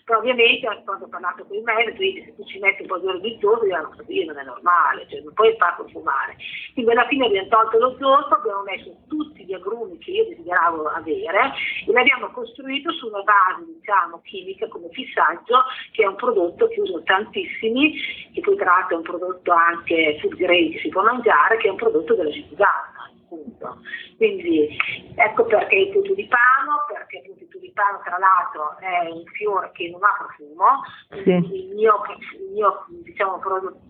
però 0.04 0.18
ovviamente 0.18 0.66
quando 0.84 1.04
ho 1.04 1.08
parlato 1.08 1.44
con 1.44 1.56
i 1.56 1.62
medici, 1.62 2.22
se 2.24 2.34
tu 2.34 2.44
ci 2.44 2.58
metti 2.58 2.82
un 2.82 2.88
po' 2.88 2.98
di 2.98 3.06
oro 3.06 3.18
di 3.18 3.38
zolfo, 3.40 3.64
dicono 3.66 4.04
che 4.06 4.24
non 4.24 4.38
è 4.38 4.44
normale, 4.44 5.06
cioè 5.08 5.20
non 5.20 5.32
puoi 5.34 5.54
far 5.56 5.76
consumare. 5.76 6.36
Quindi 6.74 6.90
alla 6.92 7.06
fine 7.06 7.26
abbiamo 7.26 7.48
tolto 7.48 7.78
lo 7.78 7.96
zolfo, 7.98 8.34
abbiamo 8.34 8.62
messo 8.62 8.96
tutti 9.08 9.44
gli 9.44 9.52
agrumi 9.52 9.98
che 9.98 10.10
io 10.10 10.28
desideravo 10.28 10.84
avere 10.88 11.52
e 11.86 11.92
l'abbiamo 11.92 12.30
costruito 12.30 12.92
su 12.92 13.06
una 13.06 13.22
base 13.22 13.64
diciamo 13.66 14.20
chimica 14.22 14.68
come 14.68 14.88
fissaggio 14.90 15.64
che 15.92 16.02
è 16.02 16.06
un 16.06 16.16
prodotto 16.16 16.68
che 16.68 16.80
usano 16.80 17.02
tantissimi, 17.02 17.94
che 18.32 18.40
poi 18.40 18.56
tra 18.56 18.66
l'altro 18.66 18.94
è 18.94 18.98
un 18.98 19.02
prodotto 19.02 19.52
anche 19.52 20.18
food 20.20 20.34
grade 20.36 20.70
che 20.70 20.78
si 20.78 20.88
può 20.88 21.02
mangiare, 21.02 21.56
che 21.58 21.68
è 21.68 21.70
un 21.70 21.76
prodotto 21.76 22.14
della 22.14 22.30
gigante 22.30 22.96
appunto. 23.26 23.80
Quindi 24.16 24.76
ecco 25.14 25.44
perché 25.44 25.76
il 25.76 25.90
tulipano, 25.90 26.84
perché 26.88 26.94
il 26.94 26.95
tulipano 27.76 28.00
tra 28.02 28.16
l'altro 28.18 28.78
è 28.78 29.10
un 29.10 29.24
fiore 29.26 29.70
che 29.72 29.90
non 29.90 30.02
ha 30.02 30.14
profumo, 30.16 30.82
sì. 31.10 31.30
il, 31.30 31.74
mio, 31.74 32.02
il 32.38 32.52
mio, 32.52 32.86
diciamo, 33.04 33.38
prodotto, 33.38 33.80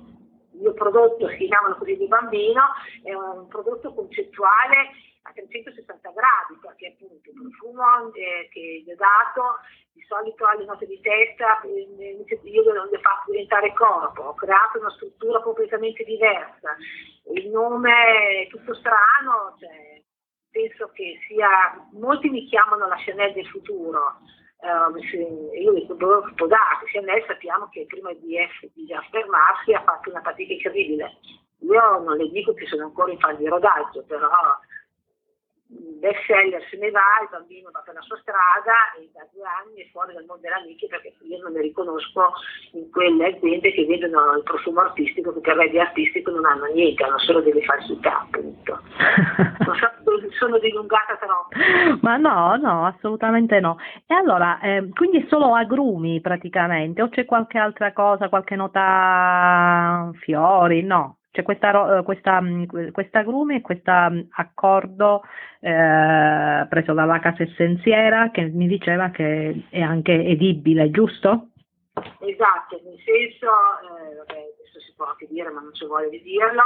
il 0.52 0.61
mio 0.61 0.75
prodotto, 0.75 1.28
si 1.28 1.47
chiamano 1.47 1.76
così 1.76 1.97
di 1.97 2.09
bambino, 2.09 2.62
è 3.05 3.14
un 3.14 3.47
prodotto 3.47 3.95
concettuale 3.95 4.90
a 5.23 5.33
360 5.33 6.11
gradi, 6.11 6.59
perché 6.61 6.95
appunto 6.95 7.31
il 7.31 7.35
profumo 7.35 8.12
eh, 8.14 8.49
che 8.50 8.83
gli 8.85 8.90
ho 8.90 8.97
dato 8.97 9.59
di 9.93 10.02
solito 10.07 10.45
ha 10.45 10.55
le 10.55 10.64
note 10.64 10.87
di 10.87 11.00
testa, 11.00 11.61
io 11.64 12.73
non 12.73 12.88
le 12.88 12.99
faccio 13.00 13.31
diventare 13.31 13.73
corpo, 13.73 14.23
ho 14.23 14.35
creato 14.35 14.78
una 14.78 14.90
struttura 14.90 15.40
completamente 15.40 16.05
diversa, 16.05 16.76
il 17.35 17.49
nome 17.49 18.45
è 18.45 18.47
tutto 18.49 18.75
strano, 18.75 19.57
cioè, 19.59 20.02
penso 20.56 20.90
che 20.94 21.18
sia, 21.28 21.76
molti 21.92 22.30
mi 22.30 22.46
chiamano 22.46 22.88
la 22.88 22.96
Chanel 23.04 23.34
del 23.34 23.46
futuro, 23.48 24.00
Uh, 24.58 24.96
io 25.60 25.72
dico, 25.75 25.94
boh, 25.94 26.32
può 26.34 26.46
darsi, 26.46 26.86
Chanel 26.86 27.22
sappiamo 27.26 27.68
che 27.68 27.84
prima 27.86 28.10
di, 28.14 28.38
essere, 28.38 28.72
di 28.75 28.90
affermarsi 28.90 29.75
ha 29.75 29.82
fatto 29.82 30.08
una 30.08 30.22
fatica 30.22 30.54
incredibile. 30.54 31.18
Io 31.60 31.98
non 32.00 32.16
le 32.16 32.30
dico 32.30 32.54
che 32.54 32.64
sono 32.66 32.84
ancora 32.84 33.12
in 33.12 33.18
fase 33.18 33.36
di 33.36 33.48
rodaggio, 33.48 34.02
però 34.04 34.30
best 36.06 36.22
seller 36.26 36.62
se 36.70 36.76
ne 36.78 36.90
va, 36.90 37.18
il 37.22 37.28
bambino 37.30 37.70
va 37.72 37.82
per 37.82 37.94
la 37.94 38.00
sua 38.02 38.16
strada 38.22 38.94
e 38.94 39.10
da 39.10 39.26
due 39.34 39.42
anni 39.42 39.82
è 39.82 39.88
fuori 39.90 40.14
dal 40.14 40.25
mondo 40.25 40.42
della 40.42 40.62
nicchia 40.62 40.86
perché 40.86 41.14
io 41.26 41.42
non 41.42 41.52
mi 41.52 41.60
riconosco 41.60 42.30
in 42.78 42.90
quelle 42.90 43.34
aziende 43.34 43.72
che 43.72 43.84
vedono 43.86 44.38
il 44.38 44.42
profumo 44.44 44.80
artistico 44.80 45.32
che 45.34 45.40
per 45.40 45.56
me 45.56 45.68
di 45.68 45.80
artistico 45.80 46.30
non 46.30 46.46
hanno 46.46 46.66
niente, 46.66 47.02
hanno 47.02 47.18
solo 47.18 47.40
delle 47.40 47.62
falsità 47.62 48.20
appunto. 48.20 48.78
Non 49.66 49.75
so 49.75 49.96
sono 50.38 50.58
dilungata 50.58 51.16
troppo. 51.16 51.98
Ma 52.02 52.16
no, 52.16 52.56
no, 52.56 52.86
assolutamente 52.86 53.58
no. 53.60 53.78
E 54.06 54.14
allora, 54.14 54.60
eh, 54.60 54.88
quindi 54.94 55.26
solo 55.28 55.54
agrumi 55.54 56.20
praticamente 56.20 57.02
o 57.02 57.08
c'è 57.08 57.25
qualche 57.25 57.58
altra 57.58 57.92
cosa, 57.92 58.28
qualche 58.28 58.56
nota 58.56 60.10
fiori? 60.20 60.82
No. 60.82 61.18
C'è 61.37 61.43
questa, 61.43 62.02
questa, 62.02 62.40
mm, 62.40 62.64
questa 62.93 63.19
agrume 63.19 63.57
e 63.57 63.61
questo 63.61 63.93
mm, 63.93 64.21
accordo 64.37 65.23
eh, 65.61 66.66
preso 66.66 66.95
dalla 66.95 67.19
casa 67.19 67.43
essenziera 67.43 68.31
che 68.31 68.45
mi 68.45 68.66
diceva 68.66 69.11
che 69.11 69.66
è 69.69 69.83
anche 69.83 70.14
edibile, 70.14 70.90
giusto? 70.90 71.50
Esatto, 72.21 72.81
nel 72.83 72.97
senso, 73.05 73.52
eh, 73.52 74.16
vabbè, 74.16 74.33
adesso 74.33 74.81
si 74.81 74.95
può 74.97 75.05
anche 75.05 75.26
dire 75.28 75.50
ma 75.50 75.61
non 75.61 75.73
c'è 75.73 75.85
voglia 75.85 76.09
di 76.09 76.23
dirlo, 76.23 76.62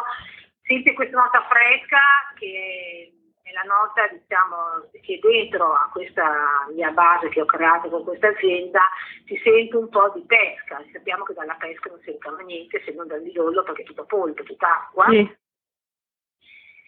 sente 0.62 0.94
questa 0.94 1.18
nota 1.18 1.42
fresca 1.50 1.98
che 2.38 3.12
è 3.50 3.52
la 3.52 3.66
nota 3.66 4.06
diciamo, 4.06 4.88
che 5.02 5.18
dentro 5.20 5.72
a 5.72 5.90
questa 5.92 6.66
mia 6.72 6.90
base 6.90 7.28
che 7.28 7.40
ho 7.40 7.44
creato 7.44 7.90
con 7.90 8.04
questa 8.04 8.28
azienda 8.28 8.80
si 9.26 9.36
sente 9.42 9.76
un 9.76 9.88
po' 9.88 10.10
di 10.14 10.24
pesca. 10.24 10.82
Sappiamo 10.92 11.24
che 11.24 11.34
dalla 11.34 11.56
pesca 11.58 11.90
non 11.90 12.00
si 12.00 12.12
ricava 12.12 12.40
niente 12.42 12.80
se 12.84 12.92
non 12.92 13.08
dal 13.08 13.22
midollo 13.22 13.62
perché 13.62 13.82
è 13.82 13.84
tutta 13.84 14.04
polpa, 14.04 14.42
tutta 14.42 14.66
acqua. 14.66 15.06
Sì. 15.08 15.38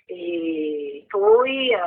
e 0.06 1.04
poi 1.08 1.72
eh, 1.72 1.78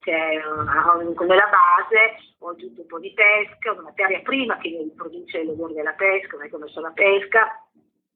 c'è 0.00 0.34
nella 0.34 1.48
base 1.48 2.16
ho 2.38 2.50
aggiunto 2.50 2.82
un 2.82 2.86
po' 2.86 2.98
di 2.98 3.12
pesca, 3.14 3.72
una 3.72 3.82
materia 3.82 4.20
prima 4.20 4.58
che 4.58 4.68
mi 4.68 4.92
produce 4.94 5.44
l'odore 5.44 5.72
della 5.74 5.92
pesca, 5.92 6.36
come 6.50 6.68
solo 6.68 6.88
la 6.88 6.92
pesca, 6.92 7.63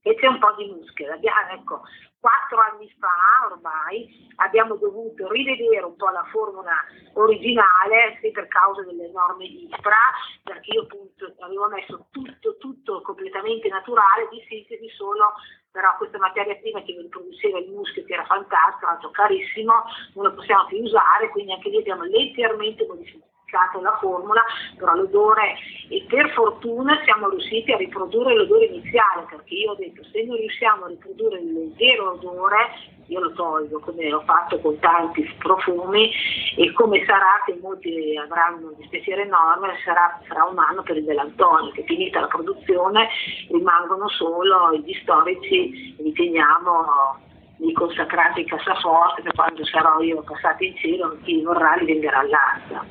e 0.02 0.14
c'è 0.14 0.26
un 0.26 0.38
po' 0.38 0.54
di 0.56 0.66
muschio. 0.66 1.12
Abbiamo, 1.12 1.50
ecco, 1.52 1.82
quattro 2.20 2.58
anni 2.72 2.90
fa 2.98 3.50
ormai 3.50 4.26
abbiamo 4.36 4.76
dovuto 4.76 5.28
rivedere 5.30 5.84
un 5.84 5.96
po' 5.96 6.10
la 6.10 6.24
formula 6.30 6.74
originale, 7.14 8.18
sì 8.20 8.30
per 8.30 8.48
causa 8.48 8.82
delle 8.82 9.10
norme 9.10 9.44
ISPRA, 9.44 10.42
perché 10.42 10.72
io 10.72 10.82
appunto 10.82 11.32
avevo 11.40 11.68
messo 11.68 12.06
tutto, 12.10 12.56
tutto 12.56 13.02
completamente 13.02 13.68
naturale, 13.68 14.28
di 14.30 14.44
sintesi 14.48 14.88
solo 14.90 15.34
però 15.70 15.94
questa 15.96 16.18
materia 16.18 16.56
prima 16.56 16.82
che 16.82 16.94
produceva 17.08 17.58
il 17.58 17.70
muschio 17.70 18.04
che 18.04 18.14
era 18.14 18.24
fantastico, 18.24 19.10
carissimo, 19.10 19.84
non 20.14 20.24
lo 20.24 20.34
possiamo 20.34 20.64
più 20.66 20.78
usare, 20.78 21.28
quindi 21.28 21.52
anche 21.52 21.68
lì 21.68 21.76
abbiamo 21.76 22.02
leggermente 22.04 22.86
modificato 22.86 23.27
modificato 23.48 23.80
la 23.80 23.96
formula, 23.98 24.44
però 24.76 24.94
l'odore 24.94 25.56
e 25.88 26.04
per 26.08 26.30
fortuna 26.32 27.00
siamo 27.04 27.28
riusciti 27.30 27.72
a 27.72 27.76
riprodurre 27.76 28.34
l'odore 28.34 28.66
iniziale, 28.66 29.26
perché 29.28 29.54
io 29.54 29.72
ho 29.72 29.74
detto 29.74 30.02
se 30.12 30.22
non 30.24 30.36
riusciamo 30.36 30.84
a 30.84 30.88
riprodurre 30.88 31.38
il 31.38 31.52
leggero 31.52 32.12
odore 32.12 32.96
io 33.08 33.20
lo 33.20 33.32
tolgo 33.32 33.80
come 33.80 34.12
ho 34.12 34.20
fatto 34.20 34.60
con 34.60 34.78
tanti 34.80 35.22
profumi 35.38 36.10
e 36.58 36.70
come 36.74 37.02
sarà 37.06 37.42
che 37.46 37.58
molti 37.62 38.14
avranno 38.18 38.66
un 38.66 38.74
dispiacere 38.76 39.22
enorme 39.22 39.78
sarà 39.82 40.20
fra 40.24 40.44
un 40.44 40.58
anno 40.58 40.82
per 40.82 40.98
il 40.98 41.04
Dell'Antonio 41.04 41.72
che 41.72 41.84
finita 41.84 42.20
la 42.20 42.26
produzione 42.26 43.08
rimangono 43.48 44.08
solo 44.10 44.76
gli 44.76 44.92
storici 45.00 45.96
riteniamo 45.98 47.26
i 47.58 47.72
consacrati 47.72 48.40
in 48.40 48.46
cassaforte 48.46 49.22
che 49.22 49.30
quando 49.34 49.64
sarò 49.64 50.00
io 50.00 50.22
passata 50.22 50.64
in 50.64 50.76
cielo 50.76 51.18
chi 51.22 51.42
vorrà 51.42 51.74
li 51.76 51.86
venderà 51.86 52.18
all'asta. 52.18 52.84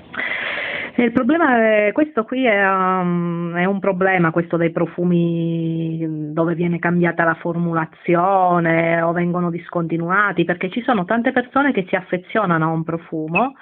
Il 0.96 1.12
problema 1.12 1.58
è, 1.58 1.92
questo 1.94 2.24
qui 2.24 2.46
è, 2.46 2.68
um, 2.68 3.56
è, 3.56 3.66
un 3.66 3.80
problema, 3.80 4.32
questo 4.32 4.58
dei 4.58 4.72
profumi 4.72 6.34
dove 6.34 6.56
viene 6.56 6.80
cambiata 6.80 7.24
la 7.24 7.36
formulazione 7.36 9.02
o 9.02 9.12
vengono 9.12 9.52
discontinuati, 9.52 10.44
perché 10.44 10.70
ci 10.70 10.82
sono 10.82 11.06
tante 11.06 11.32
persone 11.32 11.72
che 11.72 11.86
si 11.88 11.96
affezionano 11.96 12.66
a 12.66 12.72
un 12.72 12.84
profumo 12.84 13.54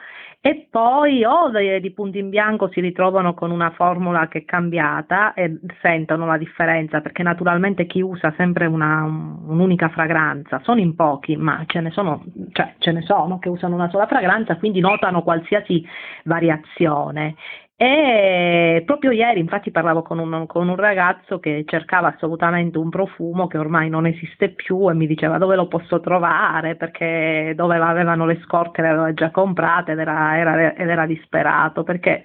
e 0.47 0.67
poi 0.69 1.25
o 1.25 1.49
di 1.79 1.91
punto 1.91 2.19
in 2.19 2.29
bianco 2.29 2.69
si 2.69 2.79
ritrovano 2.79 3.33
con 3.33 3.49
una 3.49 3.71
formula 3.71 4.27
che 4.27 4.37
è 4.37 4.45
cambiata 4.45 5.33
e 5.33 5.57
sentono 5.81 6.27
la 6.27 6.37
differenza 6.37 7.01
perché 7.01 7.23
naturalmente 7.23 7.87
chi 7.87 7.99
usa 7.99 8.31
sempre 8.37 8.67
una, 8.67 9.05
un'unica 9.05 9.89
fragranza, 9.89 10.61
sono 10.61 10.79
in 10.79 10.93
pochi 10.93 11.35
ma 11.35 11.63
ce 11.65 11.81
ne, 11.81 11.89
sono, 11.89 12.23
cioè, 12.51 12.75
ce 12.77 12.91
ne 12.91 13.01
sono 13.01 13.39
che 13.39 13.49
usano 13.49 13.73
una 13.73 13.89
sola 13.89 14.05
fragranza 14.05 14.57
quindi 14.57 14.81
notano 14.81 15.23
qualsiasi 15.23 15.83
variazione 16.25 17.33
e 17.77 18.83
proprio 18.85 19.11
ieri, 19.11 19.41
infatti, 19.41 19.69
parlavo 19.69 20.01
con 20.01 20.17
un, 20.17 20.45
con 20.47 20.69
un, 20.69 20.77
ragazzo 20.77 21.39
che 21.39 21.65
cercava 21.67 22.13
assolutamente 22.13 22.77
un 22.77 22.89
profumo 22.89 23.47
che 23.47 23.57
ormai 23.57 23.89
non 23.89 24.05
esiste 24.05 24.51
più 24.51 24.89
e 24.89 24.93
mi 24.93 25.05
diceva 25.05 25.37
dove 25.37 25.57
lo 25.57 25.67
posso 25.67 25.99
trovare? 25.99 26.77
Perché 26.77 27.51
dove 27.53 27.75
avevano 27.75 28.25
le 28.25 28.39
scorte 28.45 28.81
le 28.81 28.87
aveva 28.87 29.13
già 29.13 29.29
comprate 29.29 29.91
ed 29.91 29.99
era, 29.99 30.37
era, 30.37 30.73
ed 30.73 30.87
era 30.87 31.05
disperato 31.05 31.83
perché 31.83 32.23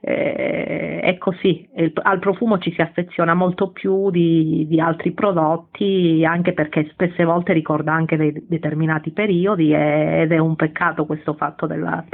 eh, 0.00 0.98
è 1.00 1.16
così, 1.18 1.68
il, 1.76 1.92
al 2.02 2.18
profumo 2.18 2.58
ci 2.58 2.72
si 2.72 2.80
affeziona 2.80 3.34
molto 3.34 3.70
più 3.70 4.10
di, 4.10 4.66
di, 4.68 4.80
altri 4.80 5.12
prodotti 5.12 6.24
anche 6.26 6.52
perché 6.54 6.88
spesse 6.90 7.22
volte 7.22 7.52
ricorda 7.52 7.92
anche 7.92 8.16
dei 8.16 8.32
determinati 8.48 9.12
periodi 9.12 9.72
ed 9.72 10.32
è 10.32 10.38
un 10.38 10.56
peccato 10.56 11.06
questo 11.06 11.34
fatto 11.34 11.66
della 11.66 12.04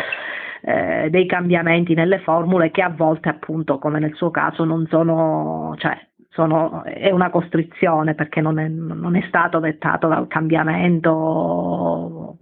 eh, 0.66 1.08
dei 1.10 1.26
cambiamenti 1.26 1.92
nelle 1.94 2.20
formule 2.20 2.70
che 2.70 2.80
a 2.80 2.88
volte 2.88 3.28
appunto 3.28 3.78
come 3.78 3.98
nel 3.98 4.14
suo 4.14 4.30
caso 4.30 4.64
non 4.64 4.86
sono, 4.88 5.74
cioè, 5.76 5.94
sono, 6.30 6.82
è 6.84 7.10
una 7.10 7.28
costrizione 7.30 8.14
perché 8.14 8.40
non 8.40 8.58
è, 8.58 8.66
non 8.66 9.14
è 9.14 9.22
stato 9.28 9.60
dettato 9.60 10.08
dal 10.08 10.26
cambiamento. 10.26 12.38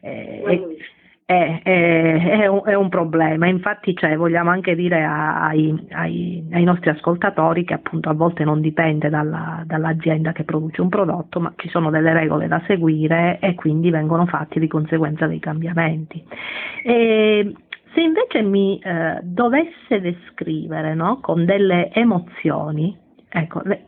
Eh, 0.00 0.76
è, 1.30 1.60
è, 1.62 2.40
è, 2.40 2.46
un, 2.46 2.62
è, 2.64 2.72
un, 2.72 2.88
problema. 2.88 3.46
Infatti 3.46 3.94
cioè, 3.94 4.16
vogliamo 4.16 4.48
anche 4.48 4.74
dire 4.74 5.04
ai, 5.04 5.78
ai, 5.90 6.48
ai, 6.50 6.64
nostri 6.64 6.88
ascoltatori 6.88 7.66
che 7.66 7.74
appunto 7.74 8.08
a 8.08 8.14
volte 8.14 8.44
non 8.44 8.62
dipende 8.62 9.10
dalla, 9.10 9.62
dall'azienda 9.66 10.32
che 10.32 10.44
produce 10.44 10.80
un 10.80 10.88
prodotto, 10.88 11.38
ma 11.38 11.52
ci 11.56 11.68
sono 11.68 11.90
delle 11.90 12.14
regole 12.14 12.48
da 12.48 12.62
seguire 12.66 13.40
e 13.42 13.54
quindi 13.54 13.90
vengono 13.90 14.24
fatti 14.24 14.58
di 14.58 14.68
conseguenza 14.68 15.26
dei 15.26 15.38
cambiamenti. 15.38 16.24
E 16.82 17.54
se 17.92 18.00
invece 18.00 18.40
mi 18.40 18.78
eh, 18.78 19.18
dovesse 19.22 20.00
descrivere 20.00 20.94
no, 20.94 21.20
con 21.20 21.44
delle 21.44 21.92
emozioni, 21.92 22.96
ecco, 23.28 23.60
le, 23.64 23.84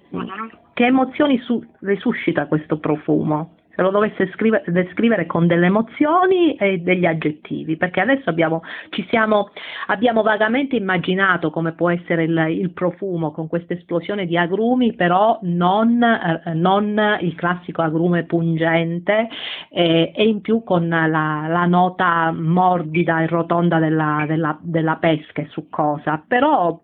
che 0.75 0.85
emozioni 0.85 1.39
su, 1.39 1.65
resuscita 1.81 2.45
questo 2.45 2.79
profumo? 2.79 3.55
Se 3.75 3.83
lo 3.83 3.91
dovesse 3.91 4.31
scrivere, 4.35 4.65
descrivere 4.67 5.27
con 5.27 5.47
delle 5.47 5.67
emozioni 5.67 6.55
e 6.57 6.79
degli 6.79 7.07
aggettivi, 7.07 7.77
perché 7.77 8.01
adesso 8.01 8.29
abbiamo, 8.29 8.63
siamo, 9.09 9.51
abbiamo 9.87 10.23
vagamente 10.23 10.77
immaginato 10.77 11.51
come 11.51 11.73
può 11.73 11.91
essere 11.91 12.25
il, 12.25 12.47
il, 12.51 12.71
profumo 12.73 13.31
con 13.33 13.49
questa 13.49 13.75
esplosione 13.75 14.27
di 14.27 14.37
agrumi, 14.37 14.95
però 14.95 15.39
non, 15.43 16.03
eh, 16.03 16.55
non 16.55 17.19
il 17.21 17.35
classico 17.35 17.83
agrume 17.83 18.25
pungente 18.25 19.29
eh, 19.71 20.13
e 20.15 20.25
in 20.25 20.41
più 20.41 20.63
con 20.63 20.89
la, 20.89 21.07
la, 21.07 21.67
nota 21.67 22.33
morbida 22.33 23.23
e 23.23 23.27
rotonda 23.27 23.79
della, 23.79 24.25
della, 24.27 24.59
della 24.61 24.97
pesca 24.97 25.43
e 25.43 25.49
succosa. 25.51 26.23
Però 26.27 26.81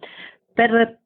per, 0.55 0.99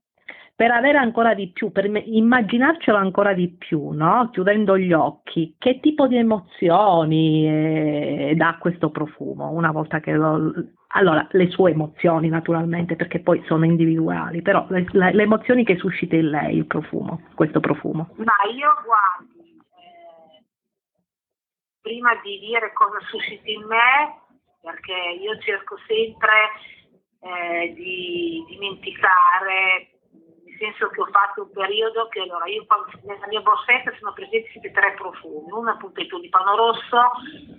per 0.61 0.73
avere 0.73 0.99
ancora 0.99 1.33
di 1.33 1.49
più, 1.49 1.73
per 1.73 1.87
immaginarcelo 1.87 2.99
ancora 2.99 3.33
di 3.33 3.49
più, 3.49 3.92
no? 3.92 4.29
chiudendo 4.31 4.77
gli 4.77 4.92
occhi, 4.92 5.55
che 5.57 5.81
tipo 5.81 6.07
di 6.07 6.18
emozioni 6.18 7.49
eh, 7.49 8.35
dà 8.37 8.59
questo 8.61 8.90
profumo 8.90 9.53
una 9.53 9.70
volta 9.73 10.01
che 10.01 10.12
lo... 10.12 10.53
Allora, 10.88 11.27
le 11.31 11.49
sue 11.49 11.70
emozioni 11.70 12.29
naturalmente, 12.29 12.94
perché 12.94 13.20
poi 13.20 13.42
sono 13.46 13.64
individuali, 13.64 14.42
però 14.42 14.66
le, 14.68 14.85
le, 14.90 15.14
le 15.14 15.23
emozioni 15.23 15.64
che 15.64 15.79
suscita 15.79 16.16
in 16.16 16.29
lei 16.29 16.59
il 16.59 16.66
profumo, 16.66 17.23
questo 17.35 17.61
profumo. 17.61 18.11
Ma 18.16 18.37
io 18.55 18.68
guardi, 18.85 19.57
eh, 19.57 20.44
prima 21.81 22.11
di 22.23 22.38
dire 22.38 22.70
cosa 22.75 22.99
suscita 23.09 23.49
in 23.49 23.64
me, 23.64 24.20
perché 24.61 24.92
io 25.23 25.38
cerco 25.38 25.79
sempre 25.87 26.51
eh, 27.20 27.73
di 27.73 28.44
dimenticare 28.46 29.99
senso 30.61 30.88
che 30.88 31.01
ho 31.01 31.07
fatto 31.07 31.42
un 31.42 31.51
periodo 31.51 32.09
che 32.09 32.20
allora 32.20 32.44
io 32.44 32.66
nella 33.05 33.27
mia 33.29 33.40
borsetta 33.40 33.96
sono 33.99 34.12
presenti 34.12 34.51
sempre 34.53 34.70
tre 34.73 34.92
profumi, 34.92 35.51
uno 35.51 35.70
appunto 35.70 36.01
il 36.01 36.07
tulipano 36.07 36.55
rosso, 36.55 37.01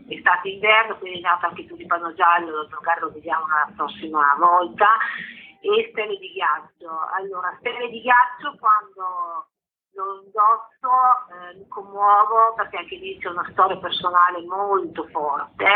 estate 0.07 0.49
inverno, 0.49 0.97
quindi 0.97 1.17
è 1.17 1.21
nato 1.21 1.47
anche 1.47 1.61
il 1.61 1.67
tulipano 1.67 2.13
giallo, 2.13 2.67
magari 2.69 3.01
lo 3.01 3.11
vediamo 3.11 3.47
la 3.47 3.73
prossima 3.75 4.35
volta, 4.37 4.87
e 5.61 5.89
stelle 5.91 6.17
di 6.17 6.31
ghiaccio. 6.31 6.89
Allora, 7.17 7.55
stelle 7.59 7.89
di 7.89 8.01
ghiaccio 8.01 8.55
quando 8.59 9.49
lo 9.93 10.21
indosso 10.23 10.89
eh, 11.33 11.55
mi 11.57 11.67
commuovo 11.67 12.53
perché 12.55 12.77
anche 12.77 12.95
lì 12.95 13.17
c'è 13.19 13.27
una 13.27 13.47
storia 13.51 13.77
personale 13.77 14.41
molto 14.45 15.07
forte, 15.09 15.67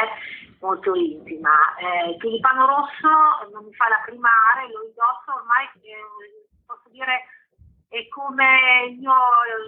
molto 0.61 0.93
intima. 0.93 1.75
Eh, 1.77 2.11
il 2.11 2.17
tulipano 2.17 2.65
rosso 2.65 3.49
non 3.51 3.65
mi 3.65 3.73
fa 3.73 3.89
lacrimare, 3.89 4.71
lo 4.71 4.85
indosso 4.85 5.33
ormai 5.35 5.65
eh, 5.81 6.44
posso 6.75 6.89
dire, 6.89 7.25
è 7.87 8.07
come 8.09 8.89
il 8.89 8.97
mio, 8.97 9.13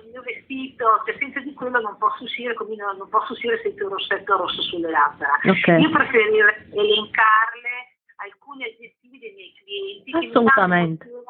il 0.03 0.09
mio 0.09 0.21
vestito, 0.21 1.03
cioè 1.05 1.17
senza 1.17 1.39
di 1.39 1.53
quello 1.53 1.79
non 1.79 1.97
posso 1.97 2.23
uscire, 2.23 2.53
come 2.53 2.75
non, 2.75 2.97
non 2.97 3.09
posso 3.09 3.33
uscire 3.33 3.59
senza 3.61 3.83
un 3.83 3.91
rossetto 3.91 4.37
rosso 4.37 4.61
sulle 4.61 4.89
labbra. 4.89 5.39
Okay. 5.43 5.81
Io 5.81 5.89
preferirei 5.89 6.67
elencarle 6.71 7.95
alcuni 8.17 8.63
aggettivi 8.65 9.19
dei 9.19 9.33
miei 9.33 9.53
clienti 9.53 10.27
Assolutamente. 10.27 11.05
che 11.05 11.11
mi 11.11 11.23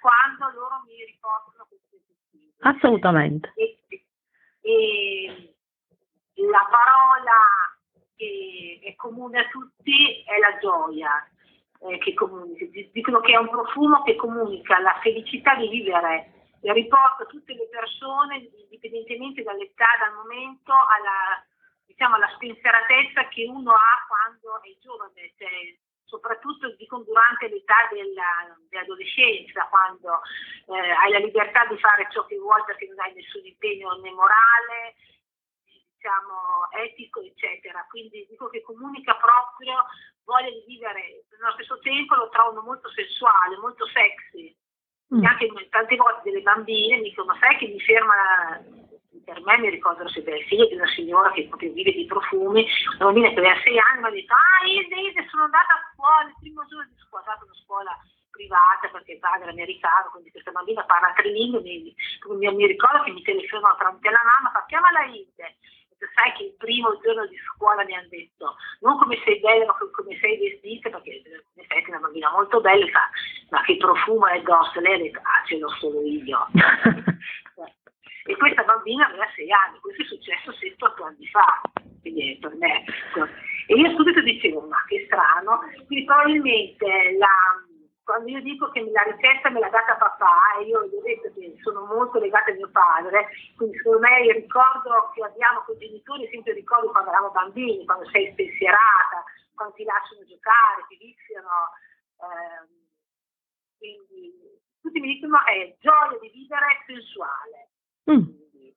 quando 0.00 0.58
loro 0.58 0.82
mi 0.86 1.04
riportano 1.04 1.66
questi 1.68 1.96
aggettivi. 1.96 2.54
Assolutamente. 2.60 3.52
E, 3.56 3.78
e 4.62 5.54
la 6.34 6.66
parola 6.70 7.38
che 8.16 8.80
è 8.82 8.94
comune 8.96 9.40
a 9.40 9.48
tutti 9.48 10.22
è 10.24 10.38
la 10.38 10.58
gioia 10.58 11.26
eh, 11.88 11.98
che 11.98 12.14
comunica, 12.14 12.64
dicono 12.92 13.20
che 13.20 13.32
è 13.32 13.36
un 13.36 13.48
profumo 13.48 14.02
che 14.02 14.16
comunica 14.16 14.78
la 14.80 14.98
felicità 15.02 15.54
di 15.56 15.68
vivere 15.68 16.42
e 16.60 16.72
riporta 16.72 17.24
tutte 17.26 17.54
le 17.54 17.68
persone, 17.68 18.48
indipendentemente 18.70 19.42
dall'età, 19.42 19.86
dal 19.98 20.14
momento, 20.14 20.72
alla, 20.72 21.42
diciamo, 21.86 22.14
alla 22.14 22.30
spensieratezza 22.34 23.26
che 23.28 23.44
uno 23.46 23.72
ha 23.72 24.06
quando 24.06 24.62
è 24.62 24.70
giovane, 24.80 25.32
cioè, 25.36 25.50
soprattutto 26.04 26.70
dico, 26.76 26.98
durante 26.98 27.48
l'età 27.48 27.88
della, 27.90 28.54
dell'adolescenza, 28.68 29.66
quando 29.66 30.20
eh, 30.68 30.90
hai 30.90 31.10
la 31.10 31.18
libertà 31.18 31.66
di 31.66 31.78
fare 31.78 32.06
ciò 32.10 32.24
che 32.26 32.38
vuoi 32.38 32.62
perché 32.64 32.86
non 32.86 33.00
hai 33.00 33.14
nessun 33.14 33.44
impegno 33.44 33.98
né 33.98 34.10
morale, 34.12 34.94
diciamo, 35.66 36.70
etico, 36.78 37.20
eccetera. 37.22 37.84
Quindi 37.88 38.26
dico 38.28 38.48
che 38.48 38.62
comunica 38.62 39.16
proprio 39.16 39.86
voglia 40.24 40.50
di 40.50 40.64
vivere, 40.66 41.24
nello 41.38 41.52
stesso 41.54 41.78
tempo 41.80 42.14
lo 42.14 42.28
trovano 42.28 42.62
molto 42.62 42.88
sensuale, 42.90 43.56
molto 43.58 43.86
sexy. 43.86 44.54
Mm. 45.14 45.24
Anche 45.24 45.68
tante 45.68 45.96
volte 45.96 46.30
delle 46.30 46.42
bambine 46.42 46.96
mi 46.96 47.10
dicono, 47.10 47.32
ma 47.32 47.38
sai 47.38 47.56
che 47.58 47.68
mi 47.68 47.80
ferma 47.80 48.60
per 49.24 49.40
me 49.42 49.58
mi 49.58 49.70
ricordo 49.70 50.08
se 50.08 50.22
è 50.22 50.44
figlia 50.46 50.66
di 50.66 50.74
una 50.74 50.88
signora 50.88 51.30
che 51.32 51.46
proprio 51.46 51.72
vive 51.72 51.92
di 51.92 52.06
profumi, 52.06 52.66
una 52.96 53.06
bambina 53.06 53.28
che 53.28 53.38
aveva 53.38 53.60
sei 53.62 53.78
anni 53.78 54.00
mi 54.00 54.08
ha 54.08 54.10
detto, 54.10 54.34
ah 54.34 54.66
Ide, 54.66 55.28
sono 55.28 55.44
andata 55.44 55.72
a 55.74 55.92
scuola, 55.94 56.28
il 56.28 56.36
primo 56.40 56.66
giorno 56.66 56.88
di 56.90 56.98
scuola, 56.98 57.24
è 57.24 57.42
una 57.42 57.54
scuola 57.62 57.98
privata 58.30 58.88
perché 58.90 59.12
il 59.12 59.18
padre 59.18 59.46
è 59.46 59.52
americano, 59.52 60.10
quindi 60.10 60.30
questa 60.30 60.50
bambina 60.50 60.84
parla 60.84 61.12
tre 61.14 61.30
lingue, 61.30 61.60
mi, 61.60 61.94
mi, 61.94 62.54
mi 62.54 62.66
ricordo 62.66 63.02
che 63.04 63.12
mi 63.12 63.22
telefonò 63.22 63.76
tramite 63.76 64.10
la 64.10 64.22
mamma, 64.24 64.50
fa 64.50 64.64
chiamala 64.66 65.04
Ide, 65.04 65.56
sai 66.14 66.32
che 66.32 66.44
il 66.44 66.54
primo 66.58 66.98
giorno 67.02 67.26
di 67.26 67.36
scuola 67.36 67.84
mi 67.84 67.94
hanno 67.94 68.08
detto 68.08 68.56
non 68.80 68.98
come 68.98 69.20
sei 69.24 69.40
bella 69.40 69.66
ma 69.66 69.76
come 69.92 70.16
sei 70.18 70.38
vestita 70.38 70.90
perché 70.90 71.22
in 71.24 71.62
effetti 71.62 71.86
è 71.86 71.94
una 71.94 72.00
bambina 72.00 72.30
molto 72.30 72.60
bella 72.60 72.86
fa, 72.86 73.08
ma 73.50 73.62
che 73.62 73.76
profumo 73.76 74.26
è 74.26 74.38
addosso 74.38 74.80
lei 74.80 74.94
ha 74.94 74.98
detto 74.98 75.18
ah 75.20 75.46
ce 75.46 75.58
l'ho 75.58 75.68
solo 75.78 76.02
io 76.02 76.46
e 78.24 78.36
questa 78.36 78.62
bambina 78.62 79.06
aveva 79.06 79.28
sei 79.34 79.50
anni 79.50 79.78
questo 79.80 80.02
è 80.02 80.06
successo 80.06 80.50
7-8 80.52 81.04
anni 81.04 81.26
fa 81.26 81.60
quindi 82.00 82.38
per 82.40 82.54
me 82.54 82.84
ecco. 82.84 83.28
e 83.66 83.74
io 83.74 83.90
subito 83.96 84.20
dicevo 84.20 84.60
ma 84.66 84.82
che 84.88 85.04
strano 85.06 85.60
quindi 85.86 86.04
probabilmente 86.04 87.16
la 87.18 87.70
quando 88.04 88.28
io 88.28 88.40
dico 88.40 88.70
che 88.70 88.82
la 88.90 89.02
ricetta 89.02 89.50
me 89.50 89.60
l'ha 89.60 89.68
data 89.68 89.96
papà 89.96 90.58
e 90.58 90.64
io 90.64 90.86
gli 90.86 90.94
ho 90.94 91.02
detto 91.02 91.32
che 91.34 91.56
sono 91.62 91.84
molto 91.86 92.18
legata 92.18 92.50
a 92.50 92.54
mio 92.54 92.68
padre, 92.70 93.28
quindi 93.56 93.76
secondo 93.76 94.00
me 94.00 94.20
il 94.26 94.34
ricordo 94.34 95.10
che 95.14 95.22
abbiamo 95.22 95.62
con 95.62 95.76
i 95.76 95.78
genitori 95.78 96.26
è 96.26 96.30
sempre 96.30 96.52
il 96.52 96.58
ricordo 96.58 96.90
quando 96.90 97.10
eravamo 97.10 97.32
bambini, 97.32 97.84
quando 97.84 98.08
sei 98.10 98.32
spensierata, 98.32 99.24
quando 99.54 99.74
ti 99.74 99.84
lasciano 99.84 100.24
giocare, 100.24 100.86
ti 100.88 100.96
viziano. 100.96 101.70
Eh, 102.18 102.80
quindi 103.78 104.60
tutti 104.80 105.00
mi 105.00 105.14
dicono 105.14 105.38
è 105.46 105.76
gioia 105.78 106.18
di 106.18 106.28
vivere 106.28 106.82
sensuale. 106.86 107.70
Mm. 108.10 108.22
Quindi, 108.24 108.76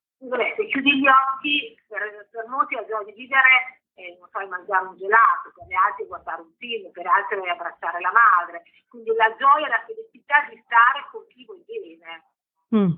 se 0.56 0.66
chiudi 0.68 1.00
gli 1.00 1.08
occhi, 1.08 1.78
per, 1.88 2.28
per 2.30 2.48
molti 2.48 2.76
la 2.76 2.86
gioia 2.86 3.06
di 3.06 3.14
vivere 3.14 3.85
eh, 3.96 4.18
non 4.20 4.30
so, 4.30 4.48
mangiare 4.48 4.88
un 4.88 4.98
gelato, 4.98 5.52
per 5.56 5.68
gli 5.68 5.74
altri 5.74 6.06
guardare 6.06 6.42
un 6.42 6.54
film, 6.58 6.92
per 6.92 7.08
altri 7.08 7.50
abbracciare 7.50 8.00
la 8.00 8.12
madre. 8.12 8.64
Quindi 8.88 9.12
la 9.16 9.34
gioia 9.36 9.66
e 9.66 9.70
la 9.70 9.84
felicità 9.86 10.46
di 10.50 10.62
stare 10.64 11.08
con 11.12 11.26
chi 11.28 11.46
vuoi 11.46 11.64
bene. 11.66 12.24
Mm. 12.76 12.92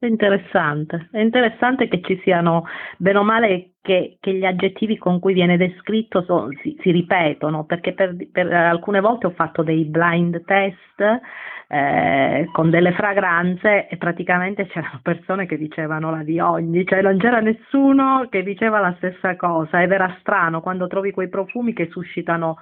È 0.00 0.06
interessante, 0.06 1.08
è 1.12 1.18
interessante 1.18 1.86
che 1.86 2.00
ci 2.00 2.18
siano, 2.22 2.64
bene 2.96 3.18
o 3.18 3.22
male, 3.22 3.72
che, 3.82 4.16
che 4.18 4.32
gli 4.32 4.46
aggettivi 4.46 4.96
con 4.96 5.20
cui 5.20 5.34
viene 5.34 5.58
descritto 5.58 6.22
so, 6.22 6.48
si, 6.62 6.74
si, 6.80 6.90
ripetono, 6.90 7.66
perché 7.66 7.92
per, 7.92 8.16
per, 8.32 8.50
alcune 8.50 9.00
volte 9.00 9.26
ho 9.26 9.32
fatto 9.32 9.62
dei 9.62 9.84
blind 9.84 10.42
test 10.46 11.20
eh, 11.68 12.48
con 12.50 12.70
delle 12.70 12.92
fragranze 12.92 13.88
e 13.88 13.98
praticamente 13.98 14.66
c'erano 14.68 15.00
persone 15.02 15.44
che 15.44 15.58
dicevano 15.58 16.10
la 16.10 16.22
di 16.22 16.40
ogni, 16.40 16.86
cioè 16.86 17.02
non 17.02 17.18
c'era 17.18 17.40
nessuno 17.40 18.26
che 18.30 18.42
diceva 18.42 18.80
la 18.80 18.94
stessa 18.96 19.36
cosa 19.36 19.82
ed 19.82 19.92
era 19.92 20.16
strano 20.20 20.62
quando 20.62 20.86
trovi 20.86 21.10
quei 21.10 21.28
profumi 21.28 21.74
che 21.74 21.88
suscitano 21.90 22.56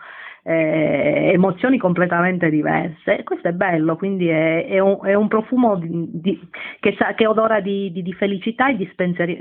eh, 0.48 1.30
emozioni 1.34 1.76
completamente 1.76 2.48
diverse. 2.48 3.22
Questo 3.22 3.48
è 3.48 3.52
bello, 3.52 3.96
quindi 3.96 4.28
è, 4.28 4.66
è, 4.66 4.78
un, 4.78 4.98
è 5.04 5.12
un, 5.12 5.28
profumo 5.28 5.76
di, 5.76 6.08
di, 6.10 6.48
che, 6.80 6.94
sa, 6.98 7.12
che, 7.12 7.26
odora 7.26 7.60
di, 7.60 7.92
di, 7.92 8.12
felicità 8.14 8.70
e 8.70 8.76
di 8.76 8.88
spenseri, 8.90 9.38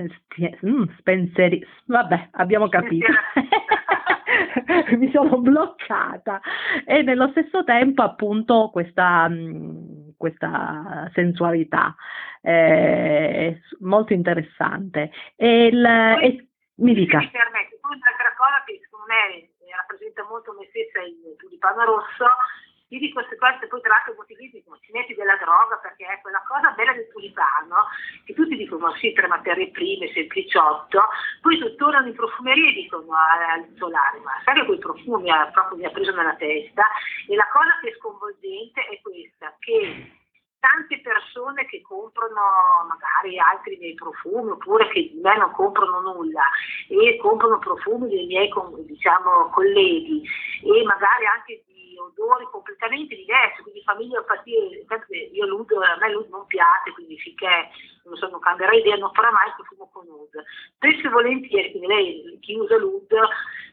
mm, 0.65 0.83
spenseri, 0.97 1.65
vabbè, 1.85 2.29
abbiamo 2.31 2.67
capito. 2.67 3.07
Mi 4.97 5.09
sono 5.11 5.39
bloccata 5.39 6.41
e 6.85 7.01
nello 7.03 7.29
stesso 7.29 7.63
tempo 7.63 8.01
appunto 8.01 8.69
questa, 8.73 9.29
mm, 9.29 10.09
questa 10.17 11.09
sensualità 11.13 11.95
eh, 12.41 13.61
molto 13.79 14.11
interessante. 14.11 15.09
E 15.37 15.67
il, 15.67 15.85
e, 15.85 16.47
mi 16.75 16.93
dica. 16.93 17.19
Mi 17.19 17.29
permette, 17.31 17.79
un'altra 17.81 18.33
cosa 18.35 18.61
che 18.65 18.81
secondo 18.83 19.05
me 19.07 19.55
rappresenta 19.77 20.23
molto 20.25 20.53
me 20.53 20.67
stessa 20.69 21.01
il 21.01 21.35
tulipano 21.37 21.85
rosso, 21.85 22.25
io 22.89 22.99
di 22.99 23.11
queste 23.11 23.35
cose 23.35 23.67
poi 23.67 23.81
tra 23.81 23.99
l'altro 23.99 24.13
molti 24.15 24.35
dicono 24.49 24.79
ci 24.79 24.91
metti 24.93 25.13
della 25.13 25.35
droga 25.35 25.75
perché 25.75 26.05
è 26.07 26.21
quella 26.21 26.41
cosa 26.47 26.71
bella 26.71 26.93
del 26.93 27.09
tulipano 27.11 27.91
che 28.23 28.33
tutti 28.33 28.55
dicono 28.55 28.93
sì 28.95 29.11
tre 29.11 29.27
materie 29.27 29.71
prime, 29.71 30.11
sempliciotto, 30.13 31.03
poi 31.41 31.59
tornano 31.75 32.07
in 32.07 32.15
profumeria 32.15 32.69
e 32.69 32.73
dicono 32.73 33.11
al 33.11 33.67
solare 33.75 34.19
ma 34.19 34.31
sai 34.45 34.55
che 34.55 34.65
quel 34.65 34.79
profumo 34.79 35.17
mi 35.19 35.29
ha, 35.29 35.47
proprio 35.51 35.77
mi 35.77 35.85
ha 35.85 35.91
preso 35.91 36.11
nella 36.15 36.35
testa? 36.35 36.85
E 37.27 37.35
la 37.35 37.47
cosa 37.51 37.77
che 37.81 37.89
è 37.89 37.95
sconvolgente 37.99 38.81
è 38.87 39.01
questa 39.01 39.53
che 39.59 40.16
tante 40.67 40.99
persone 40.99 41.65
che 41.65 41.81
comprano 41.81 42.83
magari 42.87 43.39
altri 43.39 43.77
miei 43.77 43.93
profumi 43.93 44.51
oppure 44.51 44.89
che 44.89 45.09
di 45.13 45.19
me 45.23 45.37
non 45.37 45.51
comprano 45.51 46.01
nulla 46.01 46.43
e 46.89 47.17
comprano 47.21 47.59
profumi 47.59 48.09
dei 48.09 48.25
miei 48.25 48.51
diciamo, 48.85 49.49
colleghi 49.49 50.23
e 50.63 50.83
magari 50.83 51.25
anche 51.25 51.63
di 51.67 51.95
odori 51.97 52.45
completamente 52.51 53.15
diversi, 53.15 53.61
quindi 53.61 53.81
famiglia 53.83 54.21
partire, 54.23 54.83
io 55.31 55.45
ludo, 55.45 55.79
a 55.79 55.97
me 55.99 56.11
ludo 56.11 56.27
non 56.29 56.45
piace, 56.47 56.91
quindi 56.93 57.17
finché 57.17 57.69
non, 58.07 58.15
so, 58.17 58.27
non 58.29 58.39
cambierà 58.39 58.73
idea 58.73 58.95
non 58.95 59.11
farà 59.11 59.31
mai 59.31 59.51
profumo 59.55 59.89
con 59.91 60.07
oud. 60.07 60.31
Spesso 60.75 61.07
e 61.07 61.09
volentieri, 61.09 61.85
lei, 61.85 62.37
chi 62.41 62.55
usa 62.55 62.77
l'oud 62.77 63.11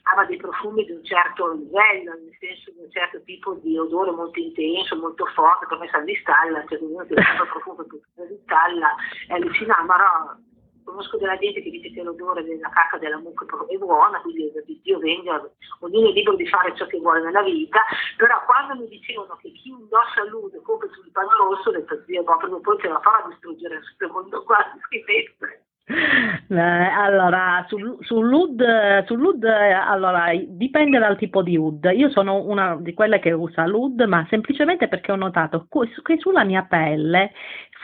ama 0.04 0.24
dei 0.26 0.36
profumi 0.36 0.84
di 0.84 0.92
un 0.92 1.04
certo 1.04 1.52
livello, 1.52 2.12
nel 2.12 2.36
senso 2.38 2.70
di 2.72 2.82
un 2.82 2.90
certo 2.90 3.22
tipo 3.22 3.54
di 3.54 3.78
odore 3.78 4.10
molto 4.10 4.38
intenso, 4.38 4.96
molto 4.96 5.24
forte, 5.26 5.66
come 5.66 5.88
sa 5.88 6.00
di 6.00 6.14
stalla, 6.16 6.64
cioè 6.68 6.78
uno 6.80 7.04
che 7.06 7.14
ha 7.14 7.42
un 7.42 7.48
profumo 7.48 7.82
di 7.88 8.40
stalla 8.42 8.94
è 9.28 9.34
allucinante, 9.34 9.84
ma 9.84 9.96
no, 9.96 10.53
conosco 10.84 11.16
della 11.16 11.36
gente 11.38 11.62
che 11.62 11.70
dice 11.70 11.90
che 11.90 12.02
l'odore 12.02 12.44
della 12.44 12.68
cacca 12.68 12.98
della 12.98 13.18
mucca 13.18 13.46
è 13.68 13.76
buona, 13.76 14.20
quindi 14.20 14.52
Dio 14.82 14.98
venga, 14.98 15.42
ognuno 15.80 16.10
è 16.10 16.12
libero 16.12 16.36
di 16.36 16.46
fare 16.46 16.74
ciò 16.76 16.86
che 16.86 16.98
vuole 16.98 17.22
nella 17.22 17.42
vita, 17.42 17.80
però 18.16 18.44
quando 18.44 18.82
mi 18.82 18.88
dicevano 18.88 19.38
che 19.40 19.50
chi 19.52 19.70
indossa 19.70 20.24
l'udo 20.28 20.60
compra 20.62 20.88
sul 20.92 21.10
pano 21.10 21.30
rosso, 21.38 21.70
ho 21.70 21.72
detto 21.72 21.96
Dio, 22.06 22.22
ma 22.22 22.36
prima 22.36 22.60
poi 22.60 22.78
ce 22.80 22.88
la 22.88 23.00
farà 23.00 23.24
a 23.24 23.28
distruggere 23.28 23.80
questo 23.80 24.08
mondo 24.12 24.42
qua 24.44 24.58
di 24.72 24.80
schifezze. 24.80 25.64
Eh, 25.86 26.58
allora, 26.58 27.64
sul, 27.68 27.98
sull'UD, 28.00 29.04
sull'UD 29.04 29.44
allora, 29.44 30.30
dipende 30.46 30.98
dal 30.98 31.18
tipo 31.18 31.42
di 31.42 31.58
UD. 31.58 31.90
Io 31.94 32.08
sono 32.10 32.42
una 32.42 32.76
di 32.80 32.94
quelle 32.94 33.18
che 33.18 33.32
usa 33.32 33.66
l'UD, 33.66 34.02
ma 34.02 34.26
semplicemente 34.30 34.88
perché 34.88 35.12
ho 35.12 35.16
notato 35.16 35.66
che 36.02 36.18
sulla 36.18 36.44
mia 36.44 36.62
pelle 36.62 37.32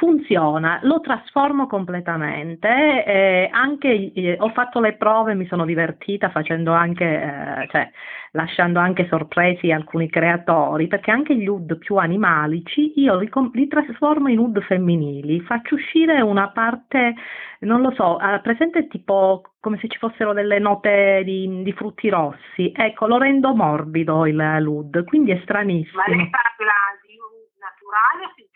funziona, 0.01 0.81
lo 0.85 1.03
trasformo 1.03 1.67
completamente. 1.67 3.05
Eh, 3.05 3.51
anche, 3.53 4.13
eh, 4.15 4.37
ho 4.41 4.49
fatto 4.49 4.81
le 4.81 4.95
prove, 4.95 5.35
mi 5.35 5.47
sono 5.47 5.67
divertita 5.67 6.31
facendo 6.31 6.73
anche, 6.73 7.05
eh, 7.05 7.69
cioè, 7.69 7.91
lasciando 8.31 8.79
anche 8.79 9.07
sorpresi 9.09 9.71
alcuni 9.71 10.09
creatori, 10.09 10.87
perché 10.87 11.11
anche 11.11 11.37
gli 11.37 11.47
UD 11.47 11.77
più 11.77 11.97
animalici 11.97 12.99
io 12.99 13.19
li, 13.19 13.29
li 13.53 13.69
trasformo 13.69 14.29
in 14.29 14.39
UD 14.39 14.63
femminili, 14.63 15.41
faccio 15.41 15.75
uscire 15.75 16.23
una 16.23 16.49
parte, 16.49 17.15
non 17.61 17.83
lo 17.83 17.91
so, 17.91 18.19
presente 18.43 18.89
tipo 18.89 19.43
come 19.61 19.77
se 19.81 19.89
ci 19.89 19.99
fossero 19.99 20.33
delle 20.33 20.59
note 20.59 21.21
di, 21.25 21.63
di 21.63 21.73
frutti 21.73 22.09
rossi, 22.09 22.73
ecco, 22.75 23.07
lo 23.07 23.19
rendo 23.19 23.55
morbido 23.55 24.25
il 24.25 24.37
l'UD, 24.61 25.05
quindi 25.05 25.33
è 25.33 25.41
stranissimo. 25.43 26.01
Ma 26.07 26.17
lei 26.17 26.31
parla 26.31 26.73
di 27.05 27.13
UD 27.19 27.59
naturale 27.59 28.33
o? 28.33 28.50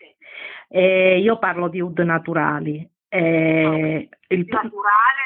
Eh, 0.67 1.19
io 1.19 1.37
parlo 1.37 1.67
di 1.67 1.79
UD 1.81 1.99
naturali. 1.99 2.87
Eh, 3.07 4.09
no, 4.09 4.35
il 4.35 4.45
naturale 4.47 5.25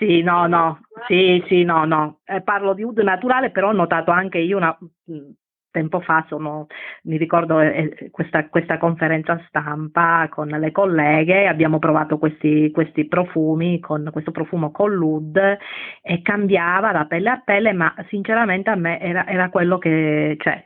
sì, 0.00 0.22
no, 0.22 0.46
no, 0.46 0.80
sì, 1.06 1.44
sì, 1.46 1.62
no, 1.62 1.84
no. 1.84 2.20
Eh, 2.24 2.40
parlo 2.40 2.72
di 2.72 2.82
UD 2.82 3.00
naturale, 3.00 3.50
però 3.50 3.68
ho 3.68 3.72
notato 3.72 4.10
anche 4.10 4.38
io 4.38 4.56
una, 4.56 4.74
mm, 4.80 5.30
tempo 5.70 6.00
fa 6.00 6.24
sono, 6.26 6.66
mi 7.02 7.18
ricordo 7.18 7.60
eh, 7.60 8.08
questa, 8.10 8.48
questa, 8.48 8.78
conferenza 8.78 9.38
stampa 9.46 10.26
con 10.30 10.48
le 10.48 10.70
colleghe, 10.72 11.46
abbiamo 11.46 11.78
provato 11.78 12.16
questi, 12.16 12.70
questi 12.70 13.06
profumi, 13.08 13.78
con 13.78 14.08
questo 14.10 14.30
profumo 14.30 14.70
con 14.70 14.90
l'UD 14.90 15.36
e 16.00 16.22
cambiava 16.22 16.92
da 16.92 17.04
pelle 17.06 17.28
a 17.28 17.42
pelle, 17.44 17.72
ma 17.74 17.94
sinceramente 18.08 18.70
a 18.70 18.76
me 18.76 19.00
era, 19.00 19.26
era 19.26 19.50
quello 19.50 19.76
che, 19.76 20.36
cioè, 20.40 20.62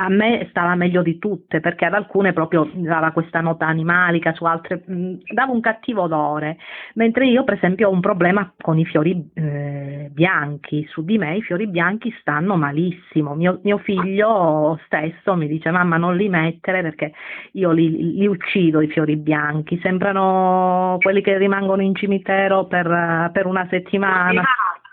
a 0.00 0.08
me 0.08 0.46
stava 0.48 0.74
meglio 0.74 1.02
di 1.02 1.18
tutte 1.18 1.60
perché 1.60 1.84
ad 1.84 1.92
alcune 1.92 2.32
proprio 2.32 2.70
dava 2.72 3.10
questa 3.10 3.40
nota 3.40 3.66
animalica, 3.66 4.32
su 4.32 4.44
altre 4.44 4.82
mh, 4.86 4.94
mm, 4.94 5.14
dava 5.32 5.52
un 5.52 5.60
cattivo 5.60 6.02
odore, 6.02 6.56
mentre 6.94 7.26
io 7.26 7.44
per 7.44 7.54
esempio 7.54 7.88
ho 7.88 7.92
un 7.92 8.00
problema 8.00 8.50
con 8.60 8.78
i 8.78 8.86
fiori 8.86 9.30
eh, 9.34 10.08
bianchi, 10.10 10.86
su 10.88 11.04
di 11.04 11.18
me 11.18 11.36
i 11.36 11.42
fiori 11.42 11.66
bianchi 11.66 12.14
stanno 12.20 12.56
malissimo, 12.56 13.34
mio, 13.34 13.60
mio, 13.62 13.78
figlio 13.78 14.78
stesso 14.86 15.34
mi 15.36 15.46
dice 15.46 15.70
mamma 15.70 15.98
non 15.98 16.16
li 16.16 16.28
mettere 16.28 16.80
perché 16.80 17.12
io 17.52 17.70
li, 17.70 18.16
li 18.16 18.26
uccido 18.26 18.80
i 18.80 18.88
fiori 18.88 19.16
bianchi, 19.16 19.78
sembrano 19.82 20.96
quelli 21.00 21.20
che 21.20 21.36
rimangono 21.36 21.82
in 21.82 21.94
cimitero 21.94 22.66
per, 22.66 23.30
per 23.32 23.46
una 23.46 23.66
settimana. 23.68 24.42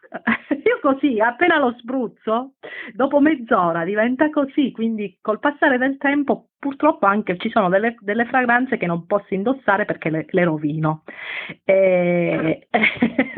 Io 0.63 0.79
così, 0.81 1.19
appena 1.19 1.57
lo 1.57 1.75
spruzzo, 1.77 2.53
dopo 2.93 3.19
mezz'ora 3.19 3.83
diventa 3.83 4.29
così, 4.29 4.71
quindi 4.71 5.17
col 5.21 5.39
passare 5.39 5.77
del 5.77 5.97
tempo 5.97 6.49
purtroppo 6.59 7.05
anche 7.05 7.37
ci 7.37 7.49
sono 7.49 7.69
delle, 7.69 7.95
delle 7.99 8.25
fragranze 8.25 8.77
che 8.77 8.87
non 8.87 9.05
posso 9.05 9.33
indossare 9.33 9.85
perché 9.85 10.09
le, 10.09 10.25
le 10.27 10.43
rovino. 10.43 11.03
E... 11.63 12.67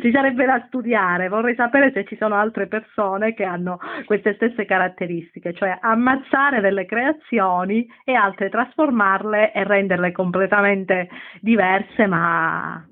ci 0.00 0.10
sarebbe 0.10 0.44
da 0.44 0.62
studiare, 0.66 1.28
vorrei 1.28 1.54
sapere 1.54 1.90
se 1.92 2.04
ci 2.04 2.16
sono 2.16 2.34
altre 2.34 2.66
persone 2.66 3.34
che 3.34 3.44
hanno 3.44 3.78
queste 4.04 4.34
stesse 4.34 4.64
caratteristiche, 4.64 5.52
cioè 5.52 5.78
ammazzare 5.80 6.60
delle 6.60 6.86
creazioni 6.86 7.86
e 8.04 8.14
altre 8.14 8.48
trasformarle 8.48 9.52
e 9.52 9.64
renderle 9.64 10.12
completamente 10.12 11.08
diverse 11.40 12.06
ma 12.06 12.84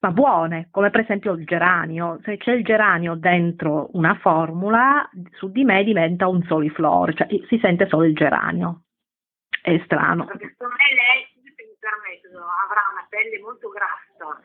ma 0.00 0.10
buone, 0.12 0.68
come 0.70 0.90
per 0.90 1.00
esempio 1.00 1.32
il 1.32 1.44
geranio. 1.44 2.20
Se 2.22 2.36
c'è 2.36 2.52
il 2.52 2.64
geranio 2.64 3.14
dentro 3.14 3.88
una 3.92 4.14
formula, 4.14 5.08
su 5.32 5.50
di 5.50 5.64
me 5.64 5.82
diventa 5.82 6.28
un 6.28 6.42
soliflor, 6.44 7.14
cioè 7.14 7.26
si 7.48 7.58
sente 7.58 7.88
solo 7.88 8.04
il 8.04 8.14
geranio. 8.14 8.82
È 9.60 9.80
strano. 9.84 10.24
Perché 10.24 10.50
secondo 10.50 10.74
me 10.74 10.94
lei, 10.94 11.52
se 11.54 11.64
mi 11.64 11.76
permetto, 11.78 12.28
avrà 12.38 12.82
una 12.92 13.06
pelle 13.08 13.40
molto 13.40 13.68
grassa. 13.70 14.40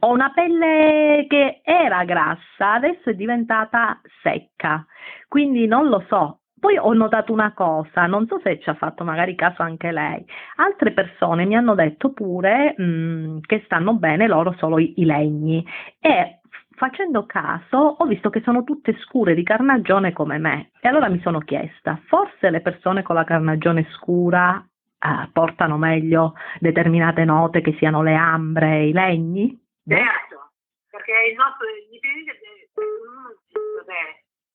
Ho 0.00 0.12
una 0.12 0.30
pelle 0.32 1.26
che 1.28 1.60
era 1.64 2.04
grassa, 2.04 2.74
adesso 2.74 3.10
è 3.10 3.14
diventata 3.14 4.00
secca, 4.22 4.86
quindi 5.28 5.66
non 5.66 5.88
lo 5.88 6.04
so, 6.08 6.41
poi 6.62 6.78
ho 6.78 6.92
notato 6.92 7.32
una 7.32 7.52
cosa, 7.54 8.06
non 8.06 8.28
so 8.28 8.38
se 8.40 8.60
ci 8.60 8.70
ha 8.70 8.74
fatto 8.74 9.02
magari 9.02 9.34
caso 9.34 9.62
anche 9.62 9.90
lei, 9.90 10.24
altre 10.58 10.92
persone 10.92 11.44
mi 11.44 11.56
hanno 11.56 11.74
detto 11.74 12.12
pure 12.12 12.76
mh, 12.76 12.84
mm, 12.84 13.38
che 13.40 13.62
stanno 13.64 13.94
bene 13.94 14.28
loro 14.28 14.54
solo 14.58 14.78
i, 14.78 14.92
i 15.00 15.04
legni. 15.04 15.66
E 15.98 16.38
facendo 16.76 17.26
caso 17.26 17.76
ho 17.76 18.04
visto 18.04 18.30
che 18.30 18.42
sono 18.42 18.62
tutte 18.62 18.96
scure 19.00 19.34
di 19.34 19.42
carnagione 19.42 20.12
come 20.12 20.38
me. 20.38 20.70
E 20.80 20.86
allora 20.86 21.08
mi 21.08 21.20
sono 21.20 21.40
chiesta, 21.40 22.00
forse 22.06 22.48
le 22.48 22.60
persone 22.60 23.02
con 23.02 23.16
la 23.16 23.24
carnagione 23.24 23.88
scura 23.94 24.64
eh, 25.00 25.30
portano 25.32 25.76
meglio 25.76 26.34
determinate 26.60 27.24
note 27.24 27.60
che 27.60 27.74
siano 27.76 28.04
le 28.04 28.14
ambre 28.14 28.76
e 28.76 28.88
i 28.90 28.92
legni? 28.92 29.48
Certo, 29.84 30.52
perché 30.88 31.10
il 31.28 31.36
nostro, 31.36 31.66
dipende, 31.90 32.38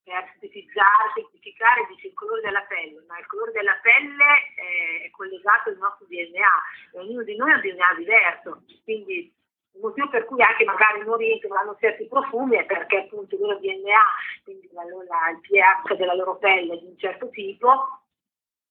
per 0.07 0.23
sintetizzare, 0.31 1.11
semplificare, 1.13 1.85
dice 1.89 2.07
il 2.07 2.13
colore 2.13 2.39
della 2.39 2.63
pelle, 2.63 3.03
ma 3.07 3.19
il 3.19 3.27
colore 3.27 3.51
della 3.51 3.75
pelle 3.83 5.03
è 5.03 5.09
collegato 5.11 5.67
al 5.67 5.77
nostro 5.77 6.07
DNA 6.07 6.95
e 6.95 6.99
ognuno 6.99 7.23
di 7.23 7.35
noi 7.35 7.51
ha 7.51 7.55
un 7.55 7.61
DNA 7.61 7.93
diverso, 7.97 8.63
quindi 8.85 9.27
il 9.73 9.81
motivo 9.81 10.07
per 10.07 10.23
cui 10.23 10.41
anche 10.41 10.63
magari 10.63 11.01
in 11.01 11.09
Oriente 11.09 11.47
non 11.49 11.57
hanno 11.57 11.75
certi 11.77 12.07
profumi 12.07 12.55
è 12.55 12.65
perché 12.65 13.03
appunto 13.03 13.35
il 13.35 13.41
loro 13.41 13.59
DNA, 13.59 14.05
quindi 14.45 14.69
la, 14.71 14.83
la, 14.83 15.29
il 15.29 15.41
pH 15.43 15.93
della 15.95 16.15
loro 16.15 16.37
pelle 16.37 16.73
è 16.73 16.77
di 16.77 16.85
un 16.85 16.97
certo 16.97 17.29
tipo 17.29 17.99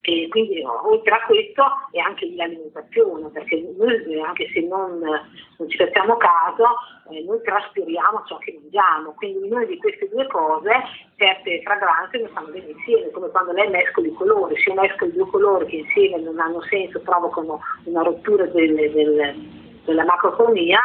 e 0.09 0.29
quindi 0.29 0.63
oltre 0.63 1.15
a 1.15 1.25
questo 1.25 1.63
è 1.91 1.99
anche 1.99 2.33
l'alimentazione, 2.33 3.27
perché 3.27 3.61
noi 3.77 4.21
anche 4.21 4.49
se 4.53 4.61
non, 4.61 4.99
non 5.01 5.69
ci 5.69 5.75
facciamo 5.75 6.15
caso, 6.15 6.63
eh, 7.11 7.25
noi 7.25 7.41
traspiriamo 7.43 8.23
ciò 8.25 8.37
che 8.37 8.57
mangiamo, 8.57 9.11
quindi 9.15 9.49
noi 9.49 9.67
di 9.67 9.77
queste 9.77 10.07
due 10.07 10.25
cose 10.27 10.71
certe 11.17 11.61
fragranze 11.61 12.19
non 12.19 12.29
fanno 12.29 12.51
bene 12.51 12.71
insieme, 12.71 13.11
come 13.11 13.27
quando 13.31 13.51
lei 13.51 13.69
mescola 13.69 14.07
i 14.07 14.13
colori, 14.13 14.55
se 14.55 14.69
io 14.69 14.79
mescolo 14.79 15.11
i 15.11 15.13
due 15.13 15.27
colori 15.27 15.65
che 15.65 15.75
insieme 15.75 16.23
non 16.23 16.39
hanno 16.39 16.61
senso, 16.61 17.01
provocano 17.01 17.59
una 17.83 18.03
rottura 18.03 18.45
del, 18.45 18.75
del, 18.75 19.81
della 19.83 20.05
macrofonia, 20.05 20.79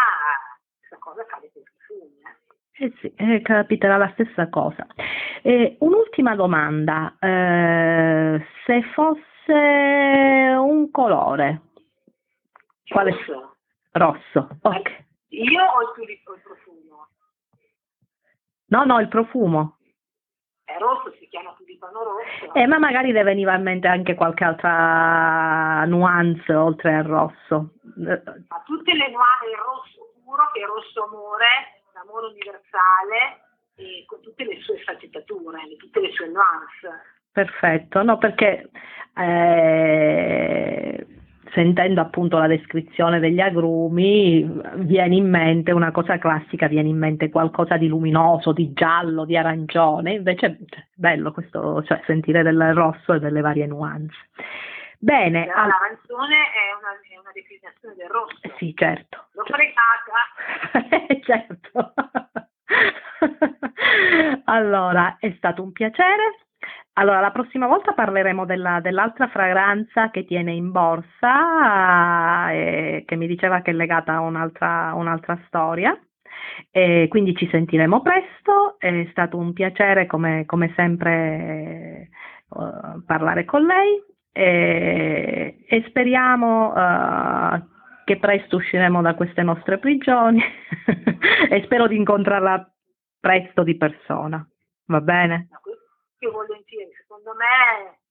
questa 0.81 0.99
cosa 0.99 1.21
accade 1.21 1.49
per 1.53 1.63
i 1.63 1.71
profumi. 1.79 2.11
Eh. 2.27 2.87
eh 2.87 2.93
sì, 2.99 3.13
eh, 3.15 3.41
capiterà 3.41 3.99
la 3.99 4.11
stessa 4.15 4.49
cosa. 4.49 4.85
Eh, 5.43 5.77
un'ultima 5.81 6.37
domanda, 6.37 7.17
eh, 7.19 8.47
se 8.65 8.83
fosse 8.95 9.53
un 9.53 10.89
colore, 10.93 11.63
quale? 12.87 13.11
Rosso. 13.11 13.57
Rosso, 13.93 14.49
ok. 14.63 15.05
Io 15.29 15.63
ho 15.63 15.81
il, 15.81 16.11
il 16.11 16.21
profumo? 16.43 17.09
No, 18.67 18.85
no, 18.85 19.01
il 19.01 19.09
profumo. 19.09 19.79
È 20.65 20.79
rosso, 20.79 21.13
si 21.19 21.27
chiama 21.29 21.53
tulipano 21.57 22.03
rosso. 22.03 22.55
Eh, 22.55 22.67
ma 22.67 22.79
magari 22.79 23.13
le 23.13 23.23
veniva 23.23 23.55
in 23.55 23.63
mente 23.63 23.89
anche 23.89 24.15
qualche 24.15 24.45
altra 24.45 25.85
nuance 25.87 26.55
oltre 26.55 26.95
al 26.95 27.05
rosso. 27.05 27.73
Ma 27.97 28.63
tutte 28.65 28.95
le 28.95 29.11
nuance, 29.11 29.47
il 29.51 29.59
rosso 29.59 30.13
puro, 30.23 30.51
che 30.53 30.61
è 30.61 30.67
rosso 30.67 31.05
amore, 31.05 31.83
l'amore 31.95 32.27
universale, 32.27 33.52
con 34.07 34.21
tutte 34.21 34.45
le 34.45 34.61
sue 34.61 34.79
sfaccettature, 34.83 35.77
tutte 35.79 36.01
le 36.01 36.11
sue 36.13 36.29
nuance. 36.29 36.89
Perfetto, 37.33 38.03
no 38.03 38.19
perché 38.19 38.71
eh, 39.17 41.07
sentendo 41.53 42.01
appunto 42.01 42.39
la 42.39 42.47
descrizione 42.47 43.21
degli 43.21 43.41
agrumi 43.41 44.47
viene 44.77 45.15
in 45.17 45.29
mente 45.29 45.73
una 45.73 45.93
cosa 45.93 46.19
classica, 46.19 46.67
viene 46.67 46.89
in 46.89 46.99
mente 46.99 47.31
qualcosa 47.31 47.77
di 47.77 47.89
luminoso, 47.89 48.53
di 48.53 48.73
giallo, 48.73 49.25
di 49.25 49.37
arancione, 49.37 50.15
invece 50.15 50.47
è 50.47 50.57
bello 50.95 51.33
questo, 51.33 51.83
cioè 51.85 52.03
sentire 52.07 52.43
del 52.43 52.73
rosso 52.75 53.15
e 53.15 53.19
delle 53.19 53.41
varie 53.41 53.67
nuance. 53.67 54.17
Bene. 54.99 55.49
All... 55.49 55.69
L'arancione 55.69 56.37
è 56.37 56.71
una, 56.79 56.93
è 57.09 57.19
una, 57.19 57.33
definizione 57.33 57.95
del 57.97 58.09
rosso. 58.09 58.39
Sì, 58.57 58.73
certo. 58.77 59.27
L'ho 59.33 59.43
fregata. 59.45 61.19
certo. 61.27 61.62
Allora, 64.53 65.17
è 65.19 65.33
stato 65.37 65.63
un 65.63 65.73
piacere. 65.73 66.37
Allora, 66.95 67.21
la 67.21 67.31
prossima 67.31 67.67
volta 67.67 67.95
parleremo 67.95 68.45
della, 68.45 68.81
dell'altra 68.81 69.29
fragranza 69.29 70.11
che 70.11 70.27
tiene 70.27 70.53
in 70.53 70.71
borsa, 70.71 72.51
eh, 72.53 73.03
che 73.07 73.17
mi 73.17 73.27
diceva 73.27 73.63
che 73.63 73.71
è 73.71 73.75
legata 73.75 74.13
a 74.15 74.21
un'altra, 74.21 74.93
un'altra 74.95 75.41
storia. 75.47 75.99
E 76.71 77.07
quindi 77.09 77.35
ci 77.35 77.49
sentiremo 77.51 78.03
presto, 78.03 78.77
è 78.79 79.07
stato 79.11 79.39
un 79.39 79.55
piacere 79.55 80.07
come, 80.07 80.45
come 80.45 80.73
sempre 80.77 82.09
uh, 82.49 83.03
parlare 83.07 83.45
con 83.45 83.65
lei 83.65 84.03
e, 84.33 85.85
speriamo 85.89 86.73
uh, 86.75 87.63
che 88.05 88.19
presto 88.19 88.57
usciremo 88.57 89.01
da 89.03 89.15
queste 89.15 89.43
nostre 89.43 89.79
prigioni 89.79 90.43
e 91.49 91.63
spero 91.65 91.87
di 91.87 91.97
incontrarla 91.97 92.73
presto 93.23 93.63
di 93.63 93.77
persona. 93.77 94.45
Va 94.87 95.01
bene? 95.01 95.47
Io 96.19 96.31
volentieri, 96.33 96.91
secondo 96.99 97.35
me 97.35 98.03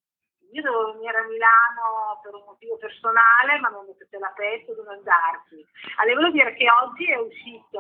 io 0.52 0.62
devo 0.62 0.92
venire 0.94 1.18
a 1.18 1.28
Milano 1.28 2.20
per 2.24 2.36
un 2.36 2.44
motivo 2.46 2.78
personale, 2.78 3.60
ma 3.60 3.70
non 3.70 3.86
mettere 3.88 4.20
la 4.20 4.32
pezzo 4.36 4.74
dove 4.74 4.92
andarci. 4.92 5.64
Allora, 6.00 6.16
volevo 6.16 6.32
dire 6.32 6.54
che 6.56 6.68
oggi 6.84 7.06
è 7.08 7.18
uscito, 7.20 7.80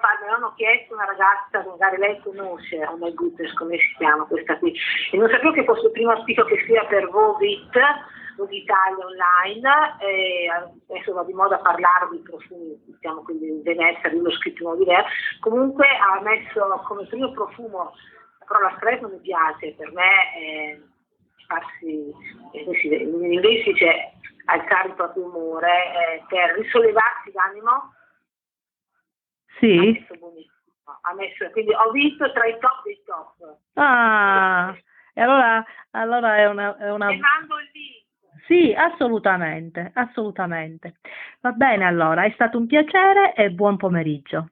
fare, 0.00 0.18
me 0.22 0.30
l'hanno 0.30 0.54
chiesto 0.54 0.94
una 0.94 1.06
ragazza, 1.06 1.62
magari 1.66 1.98
lei 1.98 2.18
conosce, 2.22 2.82
a 2.82 2.94
me 2.96 3.14
Gutters, 3.14 3.54
come 3.54 3.78
si 3.78 3.94
chiama 3.98 4.24
questa 4.26 4.58
qui, 4.58 4.74
e 5.12 5.16
non 5.16 5.30
sapevo 5.30 5.52
che 5.52 5.64
fosse 5.64 5.86
il 5.86 5.92
primo 5.92 6.10
articolo 6.10 6.46
che 6.48 6.64
sia 6.66 6.84
per 6.86 7.08
Vovit, 7.08 7.78
d'Italia 8.46 9.04
online, 9.04 9.96
e 10.00 10.48
adesso 10.48 11.12
va 11.12 11.24
di 11.24 11.32
moda 11.32 11.58
parlare 11.58 12.08
di 12.10 12.18
profumi, 12.18 12.80
diciamo 12.86 13.22
quindi 13.22 13.48
in 13.48 13.62
benessere, 13.62 14.14
io 14.14 14.22
l'ho 14.22 14.30
scritto 14.32 14.62
in 14.62 14.68
modo 14.68 14.84
diverso, 14.84 15.10
comunque 15.40 15.86
ha 15.86 16.20
messo 16.20 16.82
come 16.86 17.06
primo 17.06 17.32
profumo, 17.32 17.92
la 18.48 18.74
stress 18.76 19.00
non 19.00 19.12
mi 19.12 19.20
piace, 19.20 19.74
per 19.74 19.92
me 19.92 20.32
è 20.34 20.80
farsi, 21.46 22.12
eh, 22.52 22.62
in 22.62 23.32
inglese 23.32 23.62
si 23.62 23.72
dice 23.72 24.12
alzare 24.46 24.88
il 24.88 24.94
proprio 24.94 25.24
umore, 25.24 25.68
eh, 25.70 26.24
per 26.28 26.54
risollevarsi 26.58 27.32
l'animo, 27.32 27.94
sì. 29.58 29.76
ha 29.76 29.82
messo 29.82 30.14
buonissimo. 30.14 30.58
Ha 31.02 31.14
messo, 31.14 31.48
quindi 31.52 31.72
ho 31.72 31.90
visto 31.92 32.32
tra 32.32 32.46
i 32.46 32.58
top 32.58 32.82
dei 32.82 33.00
top. 33.06 33.58
Ah, 33.74 34.76
e 35.14 35.20
allora, 35.22 35.64
allora 35.92 36.36
è 36.36 36.46
una... 36.46 36.76
È 36.76 36.90
una... 36.90 37.10
E 37.10 37.16
mando 37.16 37.58
il 37.60 37.70
link. 37.72 37.99
Sì, 38.50 38.74
assolutamente, 38.76 39.92
assolutamente. 39.94 40.96
Va 41.40 41.52
bene 41.52 41.84
allora, 41.84 42.24
è 42.24 42.32
stato 42.32 42.58
un 42.58 42.66
piacere 42.66 43.32
e 43.34 43.50
buon 43.50 43.76
pomeriggio. 43.76 44.48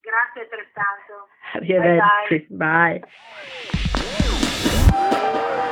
Grazie 0.00 0.40
altrettanto. 0.40 1.28
Arrivederci, 1.52 2.46
bye. 2.48 2.98
bye. 2.98 3.08
Ciao. 4.88 5.69